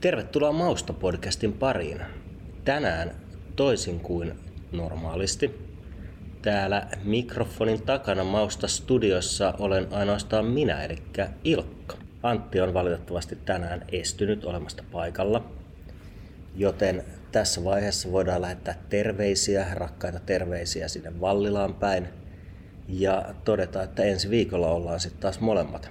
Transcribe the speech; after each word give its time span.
Tervetuloa 0.00 0.52
Mausta-podcastin 0.52 1.52
pariin. 1.52 2.00
Tänään 2.64 3.10
toisin 3.56 4.00
kuin 4.00 4.34
normaalisti. 4.72 5.60
Täällä 6.42 6.86
mikrofonin 7.04 7.82
takana 7.82 8.24
Mausta-studiossa 8.24 9.54
olen 9.58 9.86
ainoastaan 9.90 10.46
minä, 10.46 10.84
eli 10.84 10.96
Ilkka. 11.44 11.96
Antti 12.22 12.60
on 12.60 12.74
valitettavasti 12.74 13.38
tänään 13.44 13.84
estynyt 13.92 14.44
olemasta 14.44 14.84
paikalla, 14.92 15.44
joten 16.56 17.04
tässä 17.32 17.64
vaiheessa 17.64 18.12
voidaan 18.12 18.42
lähettää 18.42 18.74
terveisiä, 18.88 19.66
rakkaita 19.74 20.20
terveisiä 20.20 20.88
sinne 20.88 21.20
Vallilaan 21.20 21.74
päin 21.74 22.08
ja 22.88 23.34
todeta, 23.44 23.82
että 23.82 24.02
ensi 24.02 24.30
viikolla 24.30 24.68
ollaan 24.68 25.00
sitten 25.00 25.20
taas 25.20 25.40
molemmat 25.40 25.90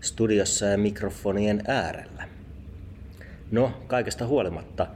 studiossa 0.00 0.66
ja 0.66 0.78
mikrofonien 0.78 1.62
äärellä. 1.66 2.29
No, 3.50 3.72
kaikesta 3.86 4.26
huolimatta 4.26 4.86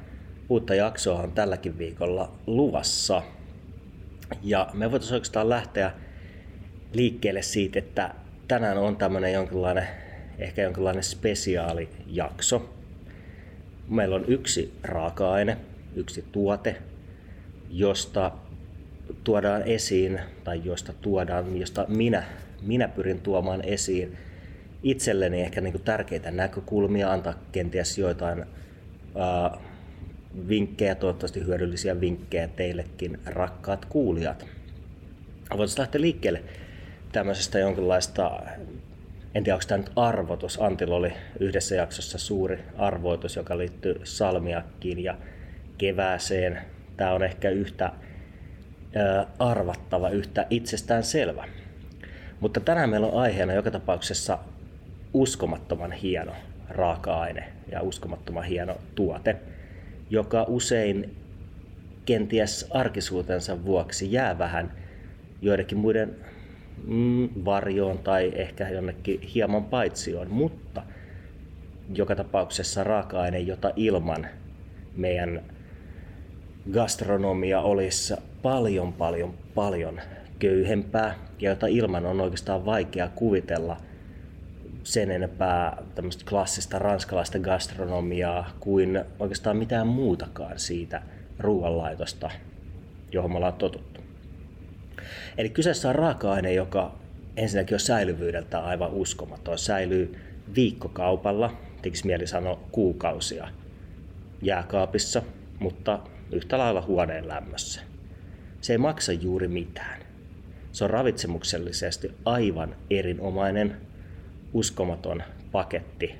uutta 0.48 0.74
jaksoa 0.74 1.20
on 1.22 1.32
tälläkin 1.32 1.78
viikolla 1.78 2.32
luvassa. 2.46 3.22
Ja 4.42 4.70
me 4.72 4.90
voitaisiin 4.90 5.14
oikeastaan 5.14 5.48
lähteä 5.48 5.92
liikkeelle 6.92 7.42
siitä, 7.42 7.78
että 7.78 8.14
tänään 8.48 8.78
on 8.78 8.96
tämmöinen 8.96 9.32
jonkinlainen, 9.32 9.88
ehkä 10.38 10.62
jonkinlainen 10.62 11.02
spesiaalijakso. 11.02 12.74
Meillä 13.88 14.16
on 14.16 14.24
yksi 14.28 14.74
raaka-aine, 14.82 15.56
yksi 15.96 16.24
tuote, 16.32 16.76
josta 17.70 18.32
tuodaan 19.24 19.62
esiin, 19.62 20.20
tai 20.44 20.60
josta 20.64 20.92
tuodaan, 20.92 21.56
josta 21.56 21.84
minä, 21.88 22.24
minä 22.62 22.88
pyrin 22.88 23.20
tuomaan 23.20 23.64
esiin 23.64 24.16
itselleni 24.84 25.40
ehkä 25.40 25.60
niin 25.60 25.72
kuin 25.72 25.84
tärkeitä 25.84 26.30
näkökulmia, 26.30 27.12
antaa 27.12 27.34
kenties 27.52 27.98
joitain 27.98 28.44
ää, 29.18 29.58
vinkkejä, 30.48 30.94
toivottavasti 30.94 31.46
hyödyllisiä 31.46 32.00
vinkkejä 32.00 32.48
teillekin, 32.48 33.18
rakkaat 33.26 33.84
kuulijat. 33.84 34.46
Voitaisiin 35.50 35.80
lähteä 35.80 36.00
liikkeelle 36.00 36.42
tämmöisestä 37.12 37.58
jonkinlaista, 37.58 38.40
en 39.34 39.44
tiedä 39.44 39.54
onko 39.54 39.64
tämä 39.68 39.78
nyt 39.78 39.92
arvotus, 39.96 40.62
Antilla 40.62 40.96
oli 40.96 41.12
yhdessä 41.40 41.74
jaksossa 41.74 42.18
suuri 42.18 42.58
arvoitus, 42.78 43.36
joka 43.36 43.58
liittyy 43.58 44.00
salmiakkiin 44.04 45.04
ja 45.04 45.18
kevääseen. 45.78 46.58
Tämä 46.96 47.12
on 47.12 47.22
ehkä 47.22 47.50
yhtä 47.50 47.92
arvattava, 49.38 50.08
yhtä 50.10 50.46
itsestään 50.50 51.02
selvä. 51.02 51.48
Mutta 52.40 52.60
tänään 52.60 52.90
meillä 52.90 53.06
on 53.06 53.20
aiheena 53.20 53.52
joka 53.52 53.70
tapauksessa 53.70 54.38
uskomattoman 55.14 55.92
hieno 55.92 56.32
raaka-aine 56.68 57.44
ja 57.70 57.82
uskomattoman 57.82 58.44
hieno 58.44 58.76
tuote, 58.94 59.36
joka 60.10 60.44
usein 60.48 61.16
kenties 62.04 62.66
arkisuutensa 62.70 63.64
vuoksi 63.64 64.12
jää 64.12 64.38
vähän 64.38 64.72
joidenkin 65.42 65.78
muiden 65.78 66.16
mm, 66.86 67.28
varjoon 67.44 67.98
tai 67.98 68.32
ehkä 68.34 68.68
jonnekin 68.68 69.20
hieman 69.20 69.64
paitsioon, 69.64 70.30
mutta 70.30 70.82
joka 71.94 72.16
tapauksessa 72.16 72.84
raaka-aine, 72.84 73.38
jota 73.38 73.70
ilman 73.76 74.26
meidän 74.96 75.42
gastronomia 76.72 77.60
olisi 77.60 78.14
paljon, 78.42 78.92
paljon, 78.92 79.34
paljon 79.54 80.00
köyhempää 80.38 81.14
ja 81.40 81.50
jota 81.50 81.66
ilman 81.66 82.06
on 82.06 82.20
oikeastaan 82.20 82.64
vaikea 82.64 83.08
kuvitella– 83.08 83.76
sen 84.84 85.10
enempää 85.10 85.82
tämmöistä 85.94 86.24
klassista 86.28 86.78
ranskalaista 86.78 87.38
gastronomiaa 87.38 88.50
kuin 88.60 89.04
oikeastaan 89.18 89.56
mitään 89.56 89.86
muutakaan 89.86 90.58
siitä 90.58 91.02
ruoanlaitosta, 91.38 92.30
johon 93.12 93.30
me 93.30 93.36
ollaan 93.36 93.52
totuttu. 93.52 94.00
Eli 95.38 95.48
kyseessä 95.48 95.88
on 95.88 95.94
raaka-aine, 95.94 96.52
joka 96.52 96.94
ensinnäkin 97.36 97.74
on 97.74 97.80
säilyvyydeltä 97.80 98.64
aivan 98.64 98.92
uskomaton. 98.92 99.58
Säilyy 99.58 100.18
viikkokaupalla, 100.54 101.56
tekisi 101.82 102.06
mieli 102.06 102.26
sanoa 102.26 102.60
kuukausia 102.72 103.48
jääkaapissa, 104.42 105.22
mutta 105.58 105.98
yhtä 106.32 106.58
lailla 106.58 106.82
huoneen 106.82 107.28
lämmössä. 107.28 107.80
Se 108.60 108.72
ei 108.72 108.78
maksa 108.78 109.12
juuri 109.12 109.48
mitään. 109.48 110.00
Se 110.72 110.84
on 110.84 110.90
ravitsemuksellisesti 110.90 112.12
aivan 112.24 112.76
erinomainen 112.90 113.76
uskomaton 114.54 115.22
paketti 115.52 116.14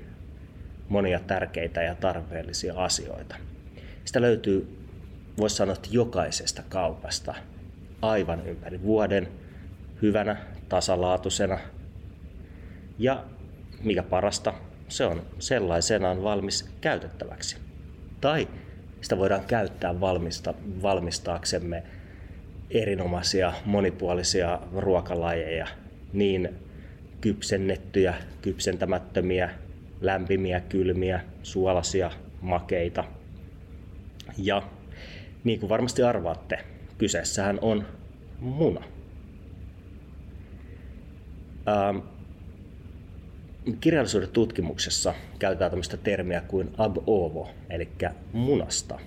monia 0.88 1.20
tärkeitä 1.20 1.82
ja 1.82 1.94
tarpeellisia 1.94 2.74
asioita. 2.76 3.36
Sitä 4.04 4.20
löytyy, 4.20 4.78
voisi 5.38 5.56
sanoa, 5.56 5.74
että 5.74 5.88
jokaisesta 5.92 6.62
kaupasta 6.68 7.34
aivan 8.02 8.46
ympäri 8.46 8.82
vuoden 8.82 9.28
hyvänä, 10.02 10.36
tasalaatuisena 10.68 11.58
ja 12.98 13.24
mikä 13.82 14.02
parasta, 14.02 14.54
se 14.88 15.04
on 15.04 15.22
sellaisenaan 15.38 16.22
valmis 16.22 16.70
käytettäväksi. 16.80 17.56
Tai 18.20 18.48
sitä 19.00 19.18
voidaan 19.18 19.44
käyttää 19.44 20.00
valmista, 20.00 20.54
valmistaaksemme 20.82 21.82
erinomaisia 22.70 23.52
monipuolisia 23.64 24.60
ruokalajeja 24.72 25.66
niin 26.12 26.63
kypsennettyjä, 27.24 28.14
kypsentämättömiä, 28.42 29.50
lämpimiä, 30.00 30.60
kylmiä, 30.60 31.20
suolasia, 31.42 32.10
makeita. 32.40 33.04
Ja 34.38 34.62
niin 35.44 35.60
kuin 35.60 35.70
varmasti 35.70 36.02
arvaatte, 36.02 36.58
kyseessähän 36.98 37.58
on 37.62 37.86
muna. 38.40 38.84
Ähm, 41.68 41.98
kirjallisuuden 43.80 44.28
tutkimuksessa 44.28 45.14
käytetään 45.38 45.70
tämmöistä 45.70 45.96
termiä 45.96 46.40
kuin 46.40 46.70
ab 46.78 46.96
ovo, 47.06 47.50
eli 47.70 47.88
munasta. 48.32 48.98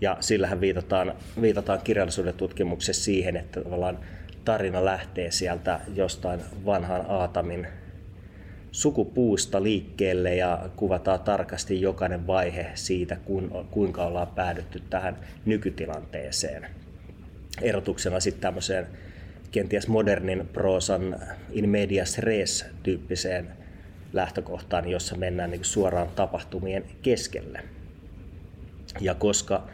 Ja 0.00 0.16
sillähän 0.20 0.60
viitataan, 0.60 1.14
viitataan 1.40 1.80
kirjallisuuden 1.84 2.34
tutkimuksessa 2.34 3.04
siihen, 3.04 3.36
että 3.36 3.60
tavallaan 3.60 3.98
tarina 4.44 4.84
lähtee 4.84 5.30
sieltä 5.30 5.80
jostain 5.94 6.40
vanhan 6.64 7.04
Aatamin 7.08 7.66
sukupuusta 8.72 9.62
liikkeelle 9.62 10.34
ja 10.34 10.68
kuvataan 10.76 11.20
tarkasti 11.20 11.80
jokainen 11.80 12.26
vaihe 12.26 12.66
siitä, 12.74 13.16
kuinka 13.70 14.04
ollaan 14.04 14.26
päädytty 14.26 14.82
tähän 14.90 15.16
nykytilanteeseen. 15.44 16.66
Erotuksena 17.62 18.20
sitten 18.20 18.40
tämmöiseen 18.40 18.86
kenties 19.50 19.88
modernin 19.88 20.48
proosan 20.52 21.16
in 21.50 21.68
medias 21.68 22.18
res 22.18 22.66
tyyppiseen 22.82 23.48
lähtökohtaan, 24.12 24.88
jossa 24.88 25.16
mennään 25.16 25.50
niin 25.50 25.64
suoraan 25.64 26.08
tapahtumien 26.08 26.84
keskelle. 27.02 27.60
Ja 29.00 29.14
koska 29.14 29.68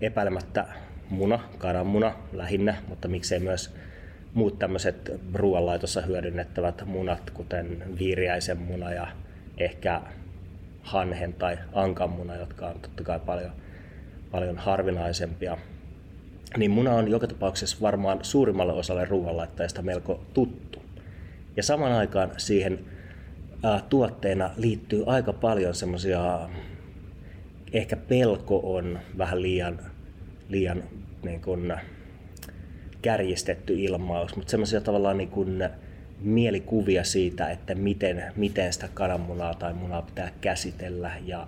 epäilemättä 0.00 0.66
muna, 1.10 1.40
kananmuna 1.58 2.14
lähinnä, 2.32 2.76
mutta 2.88 3.08
miksei 3.08 3.40
myös 3.40 3.74
muut 4.34 4.58
tämmöiset 4.58 5.20
ruoanlaitossa 5.34 6.02
hyödynnettävät 6.02 6.82
munat, 6.86 7.30
kuten 7.30 7.84
viiriäisen 7.98 8.58
muna 8.58 8.92
ja 8.92 9.06
ehkä 9.58 10.00
hanhen 10.82 11.32
tai 11.32 11.58
ankanmuna, 11.72 12.36
jotka 12.36 12.66
on 12.66 12.80
totta 12.80 13.02
kai 13.04 13.20
paljon, 13.20 13.52
paljon 14.30 14.58
harvinaisempia. 14.58 15.58
Niin 16.56 16.70
muna 16.70 16.92
on 16.92 17.10
joka 17.10 17.26
tapauksessa 17.26 17.76
varmaan 17.80 18.18
suurimmalle 18.22 18.72
osalle 18.72 19.04
ruoanlaittajista 19.04 19.82
melko 19.82 20.24
tuttu. 20.34 20.82
Ja 21.56 21.62
saman 21.62 21.92
aikaan 21.92 22.30
siihen 22.36 22.78
tuotteena 23.88 24.50
liittyy 24.56 25.04
aika 25.06 25.32
paljon 25.32 25.74
semmoisia, 25.74 26.48
ehkä 27.72 27.96
pelko 27.96 28.60
on 28.76 28.98
vähän 29.18 29.42
liian, 29.42 29.80
liian 30.48 30.82
niin 31.22 31.40
kuin, 31.40 31.74
kärjistetty 33.04 33.74
ilmaus, 33.80 34.36
mutta 34.36 34.50
semmoisia 34.50 34.80
tavallaan 34.80 35.18
niin 35.18 35.28
kuin 35.28 35.68
mielikuvia 36.20 37.04
siitä, 37.04 37.50
että 37.50 37.74
miten, 37.74 38.24
miten 38.36 38.72
sitä 38.72 38.88
kananmunaa 38.94 39.54
tai 39.54 39.74
munaa 39.74 40.02
pitää 40.02 40.30
käsitellä 40.40 41.10
ja 41.24 41.46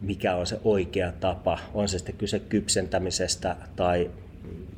mikä 0.00 0.36
on 0.36 0.46
se 0.46 0.60
oikea 0.64 1.12
tapa, 1.12 1.58
on 1.74 1.88
se 1.88 1.98
sitten 1.98 2.16
kyse 2.16 2.38
kypsentämisestä 2.38 3.56
tai 3.76 4.10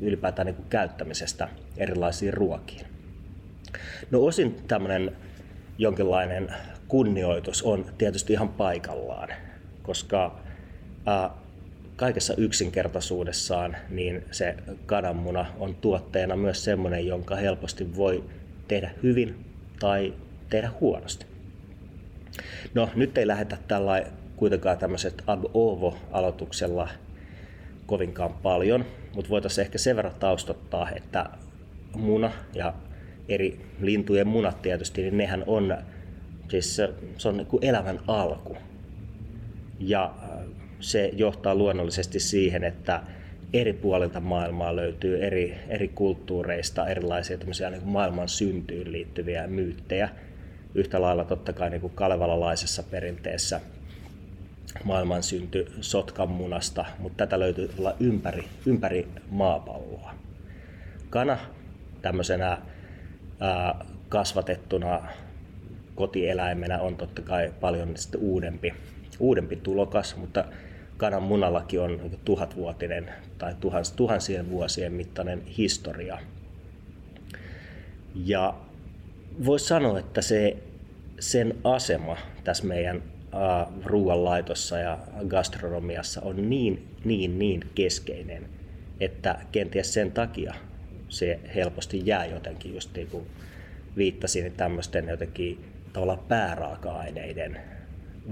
ylipäätään 0.00 0.46
niin 0.46 0.54
kuin 0.54 0.68
käyttämisestä 0.68 1.48
erilaisiin 1.76 2.34
ruokiin. 2.34 2.86
No 4.10 4.24
osin 4.24 4.56
tämmöinen 4.68 5.16
jonkinlainen 5.78 6.54
kunnioitus 6.88 7.62
on 7.62 7.86
tietysti 7.98 8.32
ihan 8.32 8.48
paikallaan, 8.48 9.28
koska 9.82 10.40
kaikessa 11.96 12.34
yksinkertaisuudessaan 12.36 13.76
niin 13.90 14.24
se 14.30 14.56
kananmuna 14.86 15.46
on 15.58 15.74
tuotteena 15.74 16.36
myös 16.36 16.64
semmoinen, 16.64 17.06
jonka 17.06 17.36
helposti 17.36 17.96
voi 17.96 18.24
tehdä 18.68 18.90
hyvin 19.02 19.44
tai 19.80 20.14
tehdä 20.50 20.70
huonosti. 20.80 21.26
No 22.74 22.90
nyt 22.94 23.18
ei 23.18 23.26
lähdetä 23.26 23.58
tällä 23.68 24.02
kuitenkaan 24.36 24.78
tämmöiset 24.78 25.22
ab 25.26 25.44
ovo-aloituksella 25.54 26.88
kovinkaan 27.86 28.34
paljon, 28.34 28.84
mutta 29.14 29.30
voitaisiin 29.30 29.64
ehkä 29.64 29.78
sen 29.78 29.96
verran 29.96 30.14
taustottaa, 30.14 30.90
että 30.90 31.26
muna 31.96 32.32
ja 32.54 32.74
eri 33.28 33.66
lintujen 33.80 34.26
munat 34.28 34.62
tietysti, 34.62 35.02
niin 35.02 35.18
nehän 35.18 35.44
on, 35.46 35.78
siis 36.48 36.76
se 37.18 37.28
on 37.28 37.36
niin 37.36 37.46
kuin 37.46 37.64
elämän 37.64 38.00
alku. 38.06 38.56
Ja 39.78 40.14
se 40.84 41.10
johtaa 41.12 41.54
luonnollisesti 41.54 42.20
siihen, 42.20 42.64
että 42.64 43.02
eri 43.52 43.72
puolilta 43.72 44.20
maailmaa 44.20 44.76
löytyy 44.76 45.24
eri, 45.24 45.58
eri 45.68 45.88
kulttuureista 45.88 46.88
erilaisia 46.88 47.38
niin 47.70 47.84
maailman 47.84 48.28
syntyyn 48.28 48.92
liittyviä 48.92 49.46
myyttejä. 49.46 50.08
Yhtä 50.74 51.00
lailla 51.00 51.24
totta 51.24 51.52
kai 51.52 51.70
niin 51.70 51.80
kuin 51.80 51.92
kalevalalaisessa 51.94 52.82
perinteessä 52.82 53.60
maailman 54.84 55.22
synty 55.22 55.72
sotkan 55.80 56.28
munasta, 56.28 56.84
mutta 56.98 57.16
tätä 57.16 57.38
löytyy 57.38 57.70
olla 57.78 57.94
ympäri, 58.00 58.44
ympäri 58.66 59.08
maapalloa. 59.30 60.14
Kana 61.10 61.38
tämmöisenä 62.02 62.58
ää, 63.40 63.84
kasvatettuna 64.08 65.02
kotieläimenä 65.94 66.80
on 66.80 66.96
totta 66.96 67.22
kai 67.22 67.52
paljon 67.60 67.94
uudempi, 68.18 68.74
uudempi 69.20 69.56
tulokas, 69.56 70.16
mutta 70.16 70.44
kanan 71.04 71.22
munallakin 71.22 71.80
on 71.80 71.96
niin 71.96 72.18
tuhatvuotinen 72.24 73.10
tai 73.38 73.54
tuhans, 73.60 73.92
tuhansien 73.92 74.50
vuosien 74.50 74.92
mittainen 74.92 75.42
historia. 75.46 76.18
Ja 78.14 78.54
voisi 79.44 79.66
sanoa, 79.66 79.98
että 79.98 80.22
se, 80.22 80.56
sen 81.20 81.54
asema 81.64 82.16
tässä 82.44 82.66
meidän 82.66 83.02
ruoanlaitossa 83.84 84.78
ja 84.78 84.98
gastronomiassa 85.28 86.20
on 86.20 86.50
niin, 86.50 86.88
niin, 87.04 87.38
niin 87.38 87.64
keskeinen, 87.74 88.48
että 89.00 89.38
kenties 89.52 89.94
sen 89.94 90.12
takia 90.12 90.54
se 91.08 91.40
helposti 91.54 92.02
jää 92.04 92.26
jotenkin, 92.26 92.74
just 92.74 92.94
niin 92.94 93.08
kuin 93.08 93.26
viittasin, 93.96 94.52
tämmöisten 94.52 95.08
jotenkin 95.08 95.64
tavallaan 95.92 96.26
pääraaka-aineiden 96.28 97.60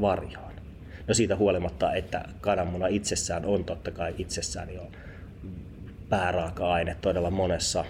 varjoon. 0.00 0.61
No 1.08 1.14
siitä 1.14 1.36
huolimatta, 1.36 1.94
että 1.94 2.24
kananmuna 2.40 2.86
itsessään 2.86 3.44
on 3.44 3.64
totta 3.64 3.90
kai 3.90 4.14
itsessään 4.18 4.74
jo 4.74 4.90
pääraaka-aine 6.08 6.96
todella 7.00 7.30
monessa, 7.30 7.84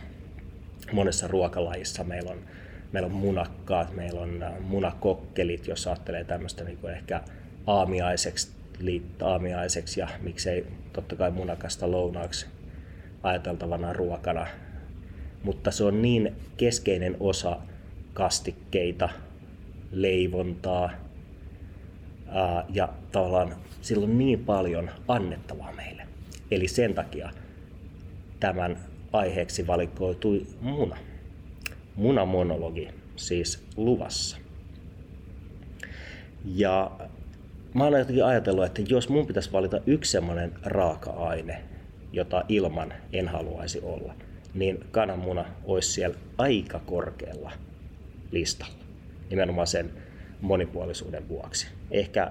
monessa 0.92 1.28
ruokalajissa. 1.28 2.04
Meillä 2.04 2.30
on, 2.30 2.38
meillä 2.92 3.06
on 3.06 3.12
munakkaat, 3.12 3.96
meillä 3.96 4.20
on 4.20 4.42
äh, 4.42 4.52
munakokkelit, 4.60 5.66
jos 5.66 5.86
ajattelee 5.86 6.24
tämmöistä 6.24 6.64
niin 6.64 6.78
ehkä 6.96 7.20
aamiaiseksi, 7.66 8.48
aamiaiseksi 9.22 10.00
ja 10.00 10.08
miksei 10.20 10.66
totta 10.92 11.16
kai 11.16 11.30
munakasta 11.30 11.90
lounaaksi 11.90 12.46
ajateltavana 13.22 13.92
ruokana. 13.92 14.46
Mutta 15.42 15.70
se 15.70 15.84
on 15.84 16.02
niin 16.02 16.36
keskeinen 16.56 17.16
osa 17.20 17.58
kastikkeita, 18.14 19.08
leivontaa, 19.92 20.90
ja 22.68 22.88
tavallaan 23.12 23.56
sillä 23.80 24.04
on 24.04 24.18
niin 24.18 24.44
paljon 24.44 24.90
annettavaa 25.08 25.72
meille. 25.72 26.02
Eli 26.50 26.68
sen 26.68 26.94
takia 26.94 27.30
tämän 28.40 28.78
aiheeksi 29.12 29.66
valikoitui 29.66 30.46
muna. 30.60 30.96
Munamonologi 31.96 32.88
siis 33.16 33.64
luvassa. 33.76 34.36
Ja 36.44 36.90
mä 37.74 37.84
oon 37.84 37.98
jotenkin 37.98 38.24
ajatellut, 38.24 38.64
että 38.64 38.82
jos 38.88 39.08
mun 39.08 39.26
pitäisi 39.26 39.52
valita 39.52 39.80
yksi 39.86 40.10
semmoinen 40.10 40.52
raaka-aine, 40.62 41.62
jota 42.12 42.44
ilman 42.48 42.94
en 43.12 43.28
haluaisi 43.28 43.80
olla, 43.82 44.14
niin 44.54 44.84
kananmuna 44.90 45.44
olisi 45.64 45.92
siellä 45.92 46.16
aika 46.38 46.78
korkealla 46.86 47.52
listalla. 48.30 48.74
Nimenomaan 49.30 49.66
sen 49.66 49.90
monipuolisuuden 50.42 51.28
vuoksi. 51.28 51.66
Ehkä 51.90 52.30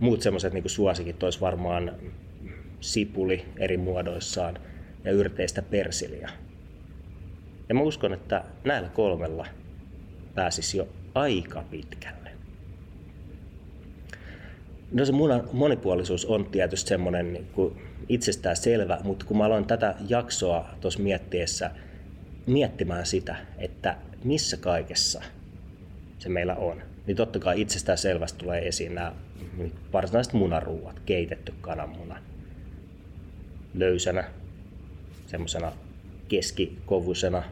muut 0.00 0.22
semmoiset 0.22 0.52
niin 0.52 0.70
suosikit 0.70 1.22
olisi 1.22 1.40
varmaan 1.40 1.92
sipuli 2.80 3.44
eri 3.56 3.76
muodoissaan 3.76 4.58
ja 5.04 5.12
yrteistä 5.12 5.62
persiliä. 5.62 6.30
Ja 7.68 7.74
mä 7.74 7.80
uskon, 7.80 8.12
että 8.12 8.44
näillä 8.64 8.88
kolmella 8.88 9.46
pääsisi 10.34 10.78
jo 10.78 10.88
aika 11.14 11.64
pitkälle. 11.70 12.30
No 14.92 15.04
se 15.04 15.12
monipuolisuus 15.52 16.24
on 16.24 16.44
tietysti 16.44 16.88
semmoinen 16.88 17.32
niin 17.32 17.46
itsestään 18.08 18.56
selvä, 18.56 19.00
mutta 19.04 19.26
kun 19.26 19.36
mä 19.36 19.44
aloin 19.44 19.64
tätä 19.64 19.94
jaksoa 20.08 20.68
tuossa 20.80 21.00
miettiessä 21.02 21.70
miettimään 22.46 23.06
sitä, 23.06 23.36
että 23.58 23.96
missä 24.24 24.56
kaikessa 24.56 25.22
se 26.18 26.28
meillä 26.28 26.54
on, 26.54 26.82
niin 27.06 27.16
totta 27.16 27.38
kai 27.38 27.60
itsestään 27.60 27.98
selvästi 27.98 28.38
tulee 28.38 28.68
esiin 28.68 28.94
nämä 28.94 29.12
varsinaiset 29.92 30.32
munaruuat, 30.32 31.00
keitetty 31.00 31.54
kananmuna 31.60 32.18
löysänä, 33.74 34.24
semmoisena 35.26 35.72
keskikovusena, 36.28 37.42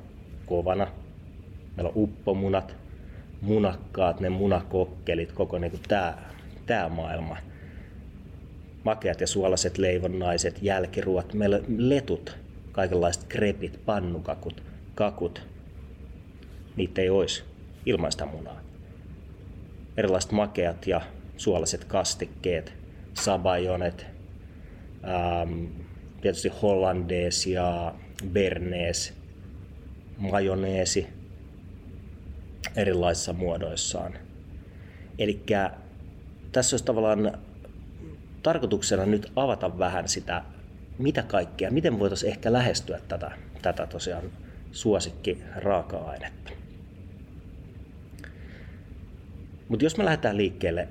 kovana. 0.46 0.86
Meillä 1.76 1.88
on 1.88 2.02
uppomunat, 2.02 2.76
munakkaat, 3.40 4.20
ne 4.20 4.28
munakokkelit, 4.28 5.32
koko 5.32 5.58
niin 5.58 5.80
tämä 5.88 6.18
tää 6.66 6.88
maailma. 6.88 7.36
Makeat 8.84 9.20
ja 9.20 9.26
suolaiset 9.26 9.78
leivonnaiset, 9.78 10.58
jälkiruot, 10.62 11.34
meillä 11.34 11.60
letut, 11.76 12.36
kaikenlaiset 12.72 13.24
krepit, 13.24 13.80
pannukakut, 13.86 14.62
kakut. 14.94 15.42
Niitä 16.76 17.02
ei 17.02 17.10
olisi 17.10 17.42
ilmaista 17.86 18.26
munaa 18.26 18.67
erilaiset 19.98 20.32
makeat 20.32 20.86
ja 20.86 21.00
suolaiset 21.36 21.84
kastikkeet, 21.84 22.72
sabajonet, 23.14 24.06
ähm, 25.04 25.64
tietysti 26.20 26.48
hollandees 26.48 27.46
ja 27.46 27.94
bernees, 28.28 29.14
majoneesi 30.18 31.06
erilaisissa 32.76 33.32
muodoissaan. 33.32 34.12
Eli 35.18 35.42
tässä 36.52 36.74
olisi 36.74 36.84
tavallaan 36.84 37.38
tarkoituksena 38.42 39.06
nyt 39.06 39.32
avata 39.36 39.78
vähän 39.78 40.08
sitä, 40.08 40.42
mitä 40.98 41.22
kaikkea, 41.22 41.70
miten 41.70 41.98
voitaisiin 41.98 42.30
ehkä 42.30 42.52
lähestyä 42.52 43.00
tätä, 43.08 43.30
tätä 43.62 43.86
tosiaan 43.86 44.24
suosikki 44.72 45.42
raaka-ainetta. 45.56 46.57
Mutta 49.68 49.84
jos 49.84 49.96
me 49.96 50.04
lähdetään 50.04 50.36
liikkeelle 50.36 50.88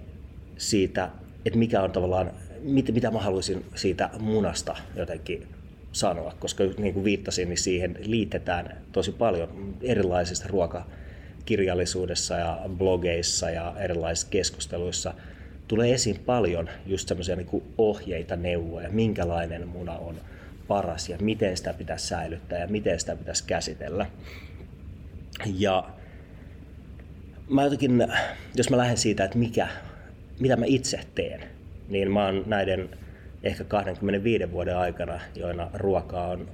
siitä, 0.57 1.09
että 1.45 1.59
mikä 1.59 1.81
on 1.81 1.91
tavallaan, 1.91 2.31
mit, 2.61 2.93
mitä 2.93 3.11
mä 3.11 3.19
haluaisin 3.19 3.65
siitä 3.75 4.09
munasta 4.19 4.75
jotenkin 4.95 5.47
sanoa, 5.91 6.33
koska 6.39 6.63
niin 6.77 6.93
kuin 6.93 7.03
viittasin, 7.03 7.49
niin 7.49 7.57
siihen 7.57 7.97
liitetään 8.01 8.77
tosi 8.91 9.11
paljon 9.11 9.75
erilaisista 9.81 10.47
ruokakirjallisuudessa 10.47 12.35
ja 12.35 12.59
blogeissa 12.69 13.49
ja 13.49 13.73
erilaisissa 13.79 14.27
keskusteluissa 14.29 15.13
tulee 15.67 15.93
esiin 15.93 16.19
paljon 16.25 16.69
just 16.85 17.07
semmoisia 17.07 17.35
niin 17.35 17.63
ohjeita, 17.77 18.35
neuvoja, 18.35 18.89
minkälainen 18.89 19.67
muna 19.67 19.97
on 19.97 20.15
paras 20.67 21.09
ja 21.09 21.17
miten 21.21 21.57
sitä 21.57 21.73
pitäisi 21.73 22.07
säilyttää 22.07 22.59
ja 22.59 22.67
miten 22.67 22.99
sitä 22.99 23.15
pitäisi 23.15 23.43
käsitellä. 23.47 24.05
Ja 25.57 25.89
mä 27.49 27.63
jotenkin, 27.63 28.07
jos 28.55 28.69
mä 28.69 28.77
lähden 28.77 28.97
siitä, 28.97 29.23
että 29.25 29.37
mikä, 29.37 29.67
mitä 30.39 30.55
mä 30.55 30.65
itse 30.67 30.99
teen, 31.15 31.43
niin 31.89 32.11
mä 32.11 32.25
oon 32.25 32.43
näiden 32.45 32.89
ehkä 33.43 33.63
25 33.63 34.51
vuoden 34.51 34.77
aikana, 34.77 35.19
joina 35.35 35.69
ruokaa 35.73 36.27
on 36.27 36.49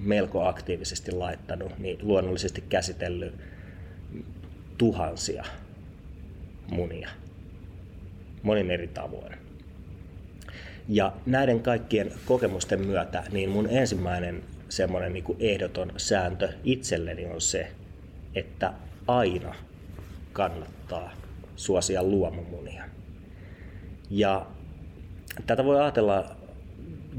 melko 0.00 0.46
aktiivisesti 0.46 1.12
laittanut, 1.12 1.78
niin 1.78 1.98
luonnollisesti 2.02 2.64
käsitellyt 2.68 3.34
tuhansia 4.78 5.44
munia 6.70 7.08
monin 8.42 8.70
eri 8.70 8.88
tavoin. 8.88 9.32
Ja 10.88 11.12
näiden 11.26 11.60
kaikkien 11.60 12.12
kokemusten 12.26 12.86
myötä, 12.86 13.24
niin 13.32 13.50
mun 13.50 13.68
ensimmäinen 13.70 14.42
semmoinen 14.68 15.12
niin 15.12 15.24
ehdoton 15.38 15.92
sääntö 15.96 16.48
itselleni 16.64 17.26
on 17.26 17.40
se, 17.40 17.72
että 18.34 18.72
aina 19.06 19.54
kannattaa 20.32 21.12
suosia 21.56 22.02
luomumunia. 22.02 22.84
Ja 24.10 24.46
tätä 25.46 25.64
voi 25.64 25.80
ajatella, 25.80 26.36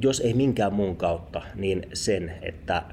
jos 0.01 0.19
ei 0.19 0.33
minkään 0.33 0.73
muun 0.73 0.97
kautta, 0.97 1.41
niin 1.55 1.87
sen, 1.93 2.33
että 2.41 2.83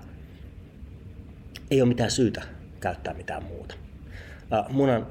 ei 1.71 1.83
ole 1.83 1.89
mitään 1.89 2.11
syytä 2.11 2.43
käyttää 2.81 3.15
mitään 3.15 3.45
muuta. 3.45 3.75
Munan, 4.69 5.07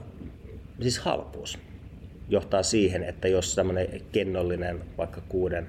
siis 0.82 1.00
halpuus. 1.00 1.60
johtaa 2.30 2.64
siihen, 2.64 3.04
että 3.04 3.28
jos 3.28 3.56
tämmöinen 3.56 3.88
kennollinen, 4.12 4.82
vaikka 4.98 5.22
kuuden 5.30 5.68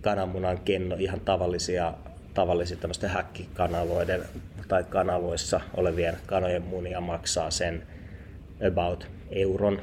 kananmunan 0.00 0.58
kenno, 0.58 0.96
ihan 0.98 1.20
tavallisia, 1.20 1.94
tavallisia 2.34 2.76
tämmöisten 2.76 3.10
häkkikanaloiden 3.10 4.22
tai 4.68 4.84
kanaloissa 4.84 5.60
olevien 5.74 6.16
kanojen 6.26 6.62
munia 6.62 7.00
maksaa 7.00 7.50
sen 7.50 7.82
about 8.66 9.06
euron, 9.30 9.80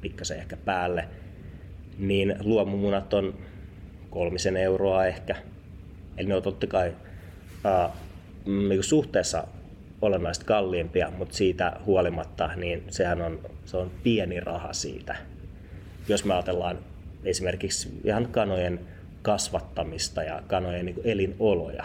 pikkasen 0.00 0.38
ehkä 0.38 0.56
päälle, 0.56 1.08
niin 1.98 2.34
luomumunat 2.40 3.14
on 3.14 3.34
kolmisen 4.10 4.56
euroa 4.56 5.06
ehkä. 5.06 5.36
Eli 6.16 6.28
ne 6.28 6.34
on 6.34 6.42
totta 6.42 6.66
kai 6.66 6.92
ää, 7.64 7.90
niin 8.46 8.82
suhteessa 8.82 9.46
olennaisesti 10.02 10.46
kalliimpia, 10.46 11.12
mutta 11.18 11.34
siitä 11.34 11.72
huolimatta 11.86 12.50
niin 12.56 12.84
sehän 12.90 13.22
on, 13.22 13.40
se 13.64 13.76
on 13.76 13.90
pieni 14.02 14.40
raha 14.40 14.72
siitä. 14.72 15.16
Jos 16.08 16.24
me 16.24 16.34
ajatellaan 16.34 16.78
esimerkiksi 17.24 18.00
ihan 18.04 18.28
kanojen 18.28 18.80
kasvattamista 19.22 20.22
ja 20.22 20.42
kanojen 20.46 20.86
niin 20.86 21.00
elinoloja, 21.04 21.84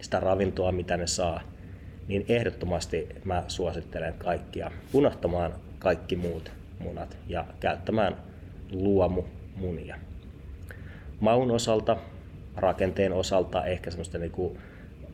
sitä 0.00 0.20
ravintoa, 0.20 0.72
mitä 0.72 0.96
ne 0.96 1.06
saa, 1.06 1.40
niin 2.08 2.24
ehdottomasti 2.28 3.08
mä 3.24 3.44
suosittelen 3.48 4.14
kaikkia 4.18 4.70
unohtamaan 4.92 5.54
kaikki 5.78 6.16
muut 6.16 6.52
munat 6.78 7.16
ja 7.28 7.44
käyttämään 7.60 8.16
luomumunia. 8.72 9.96
Maun 11.20 11.50
osalta, 11.50 11.96
rakenteen 12.56 13.12
osalta, 13.12 13.64
ehkä 13.64 13.90
semmoista 13.90 14.18
niin 14.18 14.30
kuin, 14.30 14.58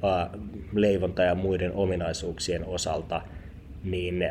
ä, 0.04 0.38
leivonta 0.72 1.22
ja 1.22 1.34
muiden 1.34 1.72
ominaisuuksien 1.72 2.64
osalta, 2.64 3.22
niin 3.84 4.24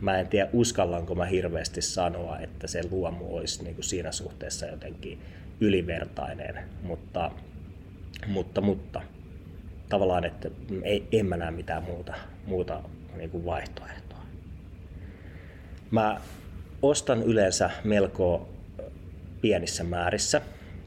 mä 0.00 0.18
en 0.18 0.28
tiedä 0.28 0.50
uskallanko 0.52 1.14
mä 1.14 1.24
hirveästi 1.24 1.82
sanoa, 1.82 2.38
että 2.38 2.66
se 2.66 2.82
luomu 2.90 3.36
olisi 3.36 3.64
niin 3.64 3.74
kuin 3.74 3.84
siinä 3.84 4.12
suhteessa 4.12 4.66
jotenkin 4.66 5.18
ylivertainen, 5.60 6.58
mutta, 6.82 7.30
mutta, 8.26 8.60
mutta 8.60 9.02
tavallaan, 9.88 10.24
että 10.24 10.50
ei, 10.82 11.08
en 11.12 11.26
mä 11.26 11.36
näe 11.36 11.50
mitään 11.50 11.82
muuta, 11.82 12.14
muuta 12.46 12.82
niin 13.16 13.30
kuin 13.30 13.44
vaihtoehtoa. 13.44 14.19
Mä 15.90 16.20
ostan 16.82 17.22
yleensä 17.22 17.70
melko 17.84 18.48
pienissä 19.40 19.84
määrissä 19.84 20.42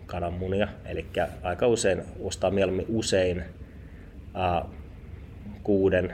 kananmunia, 0.05 0.67
eli 0.85 1.05
aika 1.43 1.67
usein 1.67 2.03
ostaa 2.19 2.51
mieluummin 2.51 2.85
usein 2.89 3.43
ää, 4.33 4.65
kuuden 5.63 6.13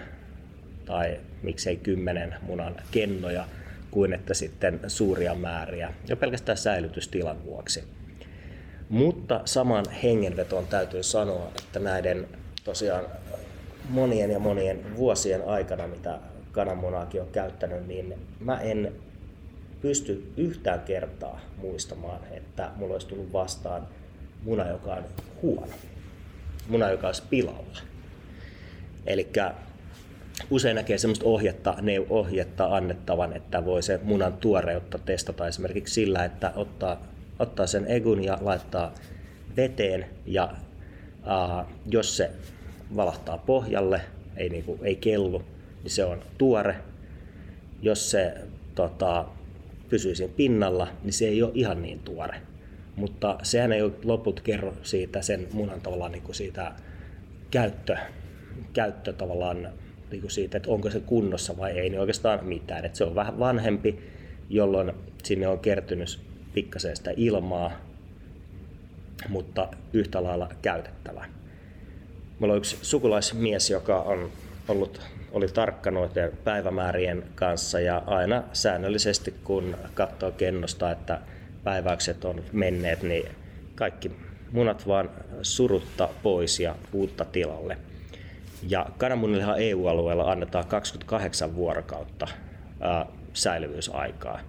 tai 0.86 1.20
miksei 1.44 1.76
kymmenen 1.76 2.36
munan 2.42 2.76
kennoja 2.92 3.46
kuin 3.92 4.14
että 4.14 4.34
sitten 4.34 4.80
suuria 4.88 5.36
määriä 5.36 5.94
jo 6.08 6.18
pelkästään 6.18 6.58
säilytystilan 6.58 7.46
vuoksi. 7.46 7.84
Mutta 8.90 9.42
saman 9.46 9.86
hengenvetoon 10.04 10.68
täytyy 10.68 11.04
sanoa, 11.04 11.52
että 11.60 11.80
näiden 11.80 12.28
tosiaan 12.64 13.06
monien 13.90 14.32
ja 14.32 14.40
monien 14.40 14.96
vuosien 14.98 15.48
aikana, 15.48 15.88
mitä 15.88 16.20
kananmunaakin 16.52 17.22
on 17.22 17.28
käyttänyt, 17.32 17.88
niin 17.88 18.14
mä 18.40 18.62
en 18.62 18.94
pysty 19.82 20.32
yhtään 20.38 20.80
kertaa 20.80 21.40
muistamaan, 21.58 22.20
että 22.32 22.72
mulla 22.76 22.94
olisi 22.94 23.08
tullut 23.08 23.34
vastaan 23.34 23.88
muna, 24.44 24.68
joka 24.68 24.94
on 24.94 25.04
huono. 25.42 25.74
Muna, 26.70 26.90
joka 26.90 27.08
olisi 27.08 27.24
pilalla. 27.30 27.80
Eli 29.06 29.28
usein 30.50 30.76
näkee 30.76 30.98
sellaista 30.98 31.26
ohjetta, 31.26 31.76
ne 31.82 32.06
ohjetta 32.10 32.76
annettavan, 32.76 33.34
että 33.34 33.66
voi 33.66 33.84
se 33.84 34.00
munan 34.04 34.34
tuoreutta 34.34 34.98
testata 34.98 35.48
esimerkiksi 35.48 35.94
sillä, 35.94 36.26
että 36.26 36.52
ottaa, 36.56 37.04
ottaa 37.40 37.68
sen 37.68 37.88
egun 37.88 38.24
ja 38.24 38.38
laittaa 38.42 38.94
veteen 39.58 40.06
ja 40.26 40.54
ää, 41.26 41.66
jos 41.86 42.18
se 42.18 42.32
valahtaa 42.96 43.38
pohjalle, 43.38 44.02
ei, 44.38 44.50
niinku, 44.50 44.80
ei 44.82 44.96
kellu, 44.96 45.44
niin 45.84 45.92
se 45.92 46.06
on 46.06 46.22
tuore. 46.38 46.76
Jos 47.82 48.12
se 48.12 48.34
tota, 48.76 49.26
pysyy 49.90 50.16
siinä 50.16 50.34
pinnalla, 50.38 50.88
niin 51.04 51.14
se 51.14 51.28
ei 51.28 51.44
ole 51.44 51.52
ihan 51.54 51.82
niin 51.82 52.00
tuore. 52.00 52.42
Mutta 52.96 53.40
sehän 53.44 53.72
ei 53.72 53.82
loput 54.04 54.40
kerro 54.40 54.74
siitä 54.84 55.22
sen 55.22 55.48
munan 55.54 55.82
tavallaan 55.82 56.12
niin 56.12 56.24
kuin 56.24 56.36
siitä 56.36 56.72
käyttö, 57.52 57.98
käyttö 58.74 59.14
tavallaan 59.14 59.70
niin 60.12 60.22
kuin 60.22 60.32
siitä, 60.32 60.58
että 60.58 60.72
onko 60.72 60.90
se 60.90 61.00
kunnossa 61.00 61.58
vai 61.58 61.80
ei, 61.80 61.90
niin 61.90 62.00
oikeastaan 62.00 62.46
mitään. 62.46 62.86
Että 62.86 62.98
se 62.98 63.04
on 63.04 63.16
vähän 63.16 63.40
vanhempi, 63.40 64.00
jolloin 64.50 64.92
sinne 65.24 65.48
on 65.48 65.60
kertynyt 65.60 66.20
pikkasen 66.54 66.96
sitä 66.96 67.12
ilmaa, 67.18 67.72
mutta 69.30 69.68
yhtä 69.94 70.24
lailla 70.24 70.50
käytettävä. 70.62 71.26
Meillä 72.40 72.54
on 72.54 72.58
yksi 72.58 72.78
sukulaismies, 72.82 73.70
joka 73.70 74.02
on 74.02 74.30
ollut, 74.70 75.02
oli 75.32 75.48
tarkka 75.48 75.92
noiden 75.92 76.32
päivämäärien 76.44 77.24
kanssa 77.36 77.80
ja 77.80 78.04
aina 78.08 78.44
säännöllisesti 78.54 79.34
kun 79.44 79.78
katsoo 79.94 80.32
kennosta, 80.32 80.92
että 80.92 81.22
päiväykset 81.64 82.26
on 82.26 82.44
menneet, 82.52 83.04
niin 83.04 83.26
kaikki 83.76 84.12
munat 84.52 84.88
vaan 84.88 85.10
surutta 85.42 86.10
pois 86.24 86.60
ja 86.60 86.76
uutta 86.94 87.26
tilalle. 87.26 87.78
Ja 88.70 88.86
kananmunillehan 88.98 89.60
EU-alueella 89.60 90.32
annetaan 90.32 90.68
28 90.68 91.56
vuorokautta 91.56 92.28
ää, 92.80 93.06
säilyvyysaikaa, 93.34 94.40